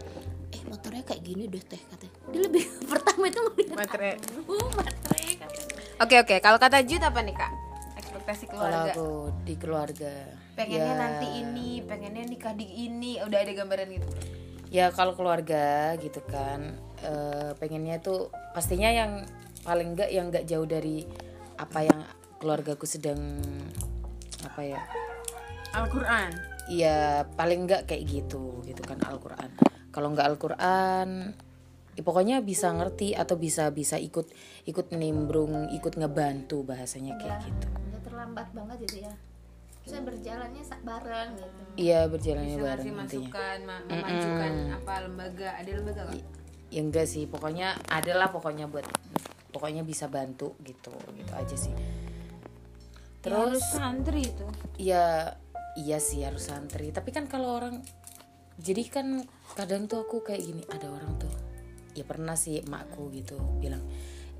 eh 0.52 0.62
motornya 0.68 1.04
kayak 1.04 1.22
gini 1.24 1.44
deh 1.48 1.64
teh 1.64 1.80
katanya. 1.80 2.16
Dia 2.32 2.42
lebih 2.44 2.64
pertama 2.92 3.24
itu 3.28 3.40
ngeliat 3.40 3.78
Matre. 3.80 4.12
uh 4.48 4.68
matre 4.76 5.24
oke 6.02 6.16
oke. 6.20 6.36
Kalau 6.44 6.58
kata 6.60 6.78
Jud 6.84 7.04
apa 7.04 7.20
nih 7.24 7.36
kak? 7.36 7.52
Ekspektasi 7.96 8.44
Kalau 8.50 8.60
keluarga. 8.60 8.92
aku 8.92 9.10
di 9.44 9.56
keluarga 9.56 10.14
pengennya 10.56 10.96
ya, 10.96 11.00
nanti 11.00 11.28
ini 11.44 11.70
pengennya 11.84 12.24
nikah 12.28 12.54
di 12.56 12.68
ini. 12.88 13.20
Udah 13.24 13.40
ada 13.40 13.52
gambaran 13.52 13.88
gitu. 13.92 14.08
Ya 14.72 14.92
kalau 14.92 15.16
keluarga 15.16 15.96
gitu 16.00 16.20
kan 16.28 16.76
eh, 17.00 17.52
pengennya 17.56 18.04
tuh 18.04 18.28
pastinya 18.52 18.92
yang 18.92 19.24
paling 19.64 19.96
enggak 19.96 20.10
yang 20.12 20.30
enggak 20.30 20.46
jauh 20.46 20.68
dari 20.68 21.08
apa 21.56 21.80
yang 21.84 22.00
keluargaku 22.38 22.84
sedang 22.84 23.20
apa 24.44 24.62
ya? 24.62 24.82
Al-Quran? 25.76 26.32
Iya 26.66 27.28
paling 27.36 27.68
enggak 27.68 27.86
kayak 27.86 28.04
gitu 28.10 28.64
gitu 28.64 28.82
kan 28.82 28.98
Al-Quran. 29.04 29.50
Kalau 29.92 30.12
enggak 30.12 30.28
Al-Quran 30.34 31.36
ya 31.96 32.04
pokoknya 32.04 32.44
bisa 32.44 32.76
ngerti 32.76 33.16
atau 33.16 33.40
bisa 33.40 33.72
bisa 33.72 33.96
ikut 33.96 34.28
ikut 34.68 34.92
nimbrung 34.92 35.72
ikut 35.72 35.96
ngebantu 35.96 36.68
bahasanya 36.68 37.16
kayak 37.16 37.48
gitu. 37.48 37.68
Nggak 37.72 38.02
terlambat 38.04 38.48
banget 38.52 38.78
gitu 38.88 38.98
ya. 39.08 39.14
Saya 39.86 40.02
berjalannya 40.02 40.64
bareng 40.82 41.30
gitu. 41.38 41.62
Iya 41.78 42.00
berjalannya 42.10 42.58
bisa 42.58 42.66
bareng 42.66 42.96
masukan 42.98 43.58
ma- 43.70 43.86
memajukan 43.86 44.52
apa 44.74 44.94
lembaga? 45.06 45.50
Ada 45.62 45.70
lembaga 45.78 46.02
nggak? 46.10 46.26
Ya 46.74 46.82
enggak 46.82 47.06
sih 47.08 47.24
pokoknya 47.30 47.78
adalah 47.88 48.34
pokoknya 48.34 48.66
buat 48.66 48.84
pokoknya 49.56 49.88
bisa 49.88 50.12
bantu 50.12 50.60
gitu 50.68 50.92
gitu 51.16 51.32
aja 51.32 51.56
sih. 51.56 51.72
Terus 53.24 53.56
terus 53.56 53.64
santri 53.72 54.28
itu. 54.28 54.46
ya 54.76 55.32
iya 55.80 55.98
sih 56.04 56.28
harus 56.28 56.52
santri. 56.52 56.92
Tapi 56.92 57.16
kan 57.16 57.32
kalau 57.32 57.56
orang 57.56 57.80
jadi 58.60 58.84
kan 58.92 59.24
kadang 59.56 59.88
tuh 59.88 60.04
aku 60.04 60.20
kayak 60.28 60.44
gini 60.44 60.64
ada 60.68 60.92
orang 60.92 61.16
tuh 61.16 61.32
ya 61.96 62.04
pernah 62.04 62.36
sih 62.36 62.60
emakku 62.60 63.08
gitu 63.16 63.40
bilang 63.64 63.80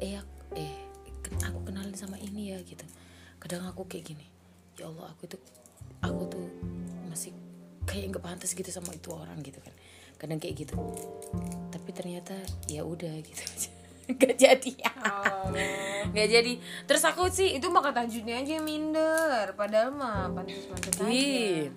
eh 0.04 0.20
ak- 0.20 0.60
eh 0.60 0.72
aku 1.48 1.64
kenalin 1.64 1.96
sama 1.96 2.20
ini 2.20 2.52
ya 2.52 2.60
gitu. 2.68 2.84
Kadang 3.40 3.64
aku 3.72 3.88
kayak 3.88 4.12
gini 4.12 4.28
ya 4.76 4.92
Allah 4.92 5.16
aku 5.16 5.32
itu 5.32 5.40
aku 6.04 6.22
tuh 6.28 6.46
masih 7.08 7.32
kayak 7.88 8.12
nggak 8.12 8.24
pantas 8.24 8.52
gitu 8.52 8.68
sama 8.68 8.92
itu 8.92 9.16
orang 9.16 9.40
gitu 9.40 9.64
kan. 9.64 9.72
Kadang 10.20 10.44
kayak 10.44 10.68
gitu. 10.68 10.76
Tapi 11.72 11.90
ternyata 11.96 12.36
ya 12.68 12.84
udah 12.84 13.16
gitu 13.24 13.44
aja 13.44 13.72
nggak 14.16 14.36
jadi. 14.38 14.74
Nggak 16.14 16.28
jadi. 16.30 16.54
Terus 16.86 17.04
aku 17.06 17.28
sih 17.34 17.58
itu 17.58 17.68
mah 17.74 17.82
kata 17.82 18.06
Juni 18.06 18.34
aja 18.34 18.62
minder. 18.62 19.54
Padahal 19.58 19.90
mah 19.94 20.30
pantas-pantas 20.32 21.02
aja. 21.02 21.10
Ih, 21.10 21.74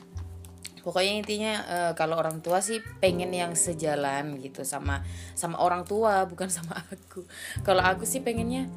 pokoknya 0.84 1.12
intinya 1.20 1.52
eh, 1.64 1.92
kalau 1.96 2.20
orang 2.20 2.44
tua 2.44 2.60
sih 2.60 2.84
pengen 3.00 3.32
yang 3.32 3.52
sejalan 3.56 4.36
gitu 4.40 4.62
sama 4.62 5.00
sama 5.32 5.60
orang 5.60 5.88
tua 5.88 6.22
bukan 6.30 6.52
sama 6.52 6.76
aku. 6.92 7.24
Kalau 7.64 7.80
aku 7.80 8.04
sih 8.04 8.20
pengennya 8.20 8.68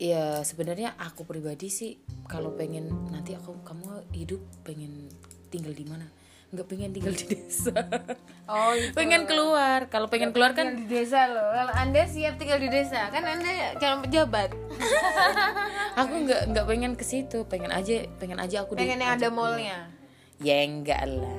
ya 0.00 0.40
sebenarnya 0.40 0.96
aku 0.96 1.28
pribadi 1.28 1.68
sih 1.68 2.00
kalau 2.24 2.56
pengen 2.56 2.88
nanti 3.12 3.36
aku 3.36 3.60
kamu 3.60 4.08
hidup 4.16 4.40
pengen 4.64 5.12
tinggal 5.52 5.76
di 5.76 5.84
mana 5.84 6.08
nggak 6.50 6.66
pengen 6.66 6.90
tinggal 6.90 7.14
di 7.14 7.24
desa. 7.30 7.70
Oh 8.50 8.74
itu. 8.74 8.90
Pengen 8.90 9.22
keluar. 9.22 9.86
Kalau 9.86 10.10
pengen 10.10 10.34
keluar 10.34 10.50
kan 10.50 10.74
di 10.74 10.90
desa 10.90 11.30
loh. 11.30 11.54
Kalau 11.54 11.70
anda 11.70 12.02
siap 12.04 12.42
tinggal 12.42 12.58
di 12.58 12.66
desa 12.66 13.06
kan 13.08 13.22
anda 13.22 13.46
calon 13.78 14.02
pejabat. 14.02 14.50
Aku 16.02 16.26
nggak 16.26 16.50
nggak 16.50 16.66
pengen 16.66 16.92
ke 16.98 17.06
situ. 17.06 17.46
Pengen 17.46 17.70
aja 17.70 18.02
pengen 18.18 18.42
aja 18.42 18.66
aku 18.66 18.74
di- 18.74 18.82
pengen 18.82 18.98
yang 18.98 19.14
ada 19.14 19.28
mallnya? 19.30 19.78
ya 20.40 20.56
enggak 20.64 21.06
lah. 21.06 21.36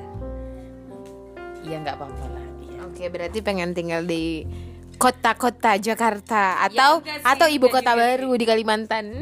Ya 1.61 1.75
nggak 1.77 1.97
apa-apa 1.97 2.25
lah 2.31 2.45
ya. 2.63 2.79
oke 2.85 3.03
berarti 3.09 3.39
pengen 3.41 3.75
tinggal 3.75 4.01
di 4.01 4.45
kota-kota 4.95 5.75
Jakarta 5.75 6.61
atau 6.61 7.01
enggak 7.01 7.19
sih, 7.19 7.25
atau 7.25 7.47
ibu 7.49 7.65
enggak 7.65 7.81
kota 7.81 7.91
baru 7.97 8.31
di 8.33 8.45
Kalimantan 8.45 9.05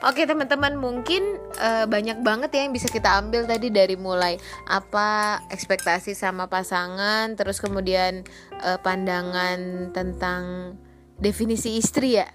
Oke 0.00 0.24
teman-teman 0.24 0.80
mungkin 0.80 1.36
eh, 1.60 1.84
banyak 1.84 2.24
banget 2.24 2.56
ya 2.56 2.60
yang 2.64 2.72
bisa 2.72 2.88
kita 2.88 3.20
ambil 3.20 3.44
tadi 3.44 3.68
dari 3.68 4.00
mulai 4.00 4.40
apa 4.64 5.44
ekspektasi 5.52 6.16
sama 6.16 6.48
pasangan 6.48 7.36
terus 7.36 7.60
kemudian 7.60 8.24
eh, 8.64 8.78
pandangan 8.80 9.92
tentang 9.92 10.72
definisi 11.20 11.76
istri 11.76 12.16
ya. 12.16 12.32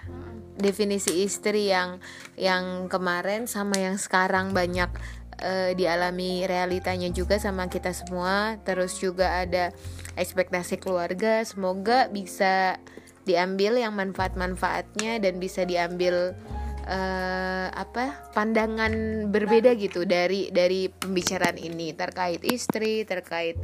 Definisi 0.56 1.26
istri 1.26 1.74
yang 1.74 1.98
yang 2.38 2.86
kemarin 2.86 3.50
sama 3.50 3.82
yang 3.82 3.98
sekarang 3.98 4.54
banyak 4.54 4.94
eh, 5.42 5.74
dialami 5.74 6.46
realitanya 6.46 7.10
juga 7.10 7.42
sama 7.42 7.66
kita 7.66 7.98
semua. 7.98 8.62
Terus 8.62 9.02
juga 9.02 9.42
ada 9.42 9.74
ekspektasi 10.14 10.78
keluarga. 10.78 11.42
Semoga 11.42 12.14
bisa 12.14 12.78
diambil 13.26 13.82
yang 13.82 13.98
manfaat-manfaatnya 13.98 15.18
dan 15.18 15.42
bisa 15.42 15.66
diambil 15.66 16.38
eh, 16.86 17.68
apa 17.74 18.30
pandangan 18.32 19.26
berbeda 19.34 19.74
gitu 19.76 20.06
dari 20.06 20.54
dari 20.54 20.88
pembicaraan 20.88 21.58
ini. 21.58 21.92
Terkait 21.98 22.42
istri 22.46 23.04
terkait 23.04 23.58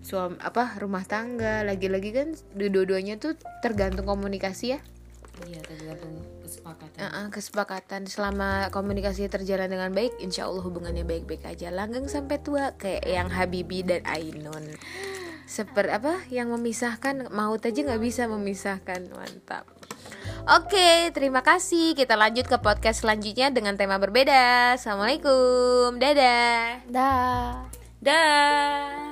suami 0.00 0.40
apa 0.40 0.78
rumah 0.80 1.04
tangga 1.04 1.66
lagi-lagi 1.66 2.10
kan 2.16 2.28
dua-duanya 2.56 3.20
tuh 3.20 3.36
tergantung 3.60 4.06
komunikasi 4.06 4.78
ya. 4.78 4.80
Iya 5.46 5.62
tergantung 5.62 6.18
kesepakatan. 6.42 6.98
Uh-uh, 6.98 7.26
kesepakatan. 7.30 8.00
Selama 8.10 8.48
komunikasi 8.74 9.30
terjalan 9.30 9.70
dengan 9.70 9.90
baik 9.94 10.18
insya 10.18 10.50
Allah 10.50 10.64
hubungannya 10.66 11.06
baik-baik 11.06 11.46
aja. 11.46 11.70
Langgeng 11.70 12.10
sampai 12.10 12.42
tua 12.42 12.74
kayak 12.74 13.06
yang 13.06 13.28
Habibi 13.30 13.86
dan 13.86 14.02
Ainun. 14.02 14.74
Seperti 15.46 15.94
apa 15.94 16.26
yang 16.28 16.50
memisahkan 16.50 17.30
maut 17.30 17.62
aja 17.62 17.80
nggak 17.86 18.02
bisa 18.02 18.26
memisahkan. 18.26 19.06
Mantap 19.14 19.77
Oke, 20.46 21.10
terima 21.10 21.42
kasih. 21.42 21.98
Kita 21.98 22.14
lanjut 22.14 22.46
ke 22.46 22.56
podcast 22.62 23.02
selanjutnya 23.02 23.50
dengan 23.50 23.74
tema 23.74 23.98
berbeda. 23.98 24.78
Assalamualaikum, 24.78 25.98
dadah. 25.98 26.86
dah 26.86 27.66
dah 27.98 29.07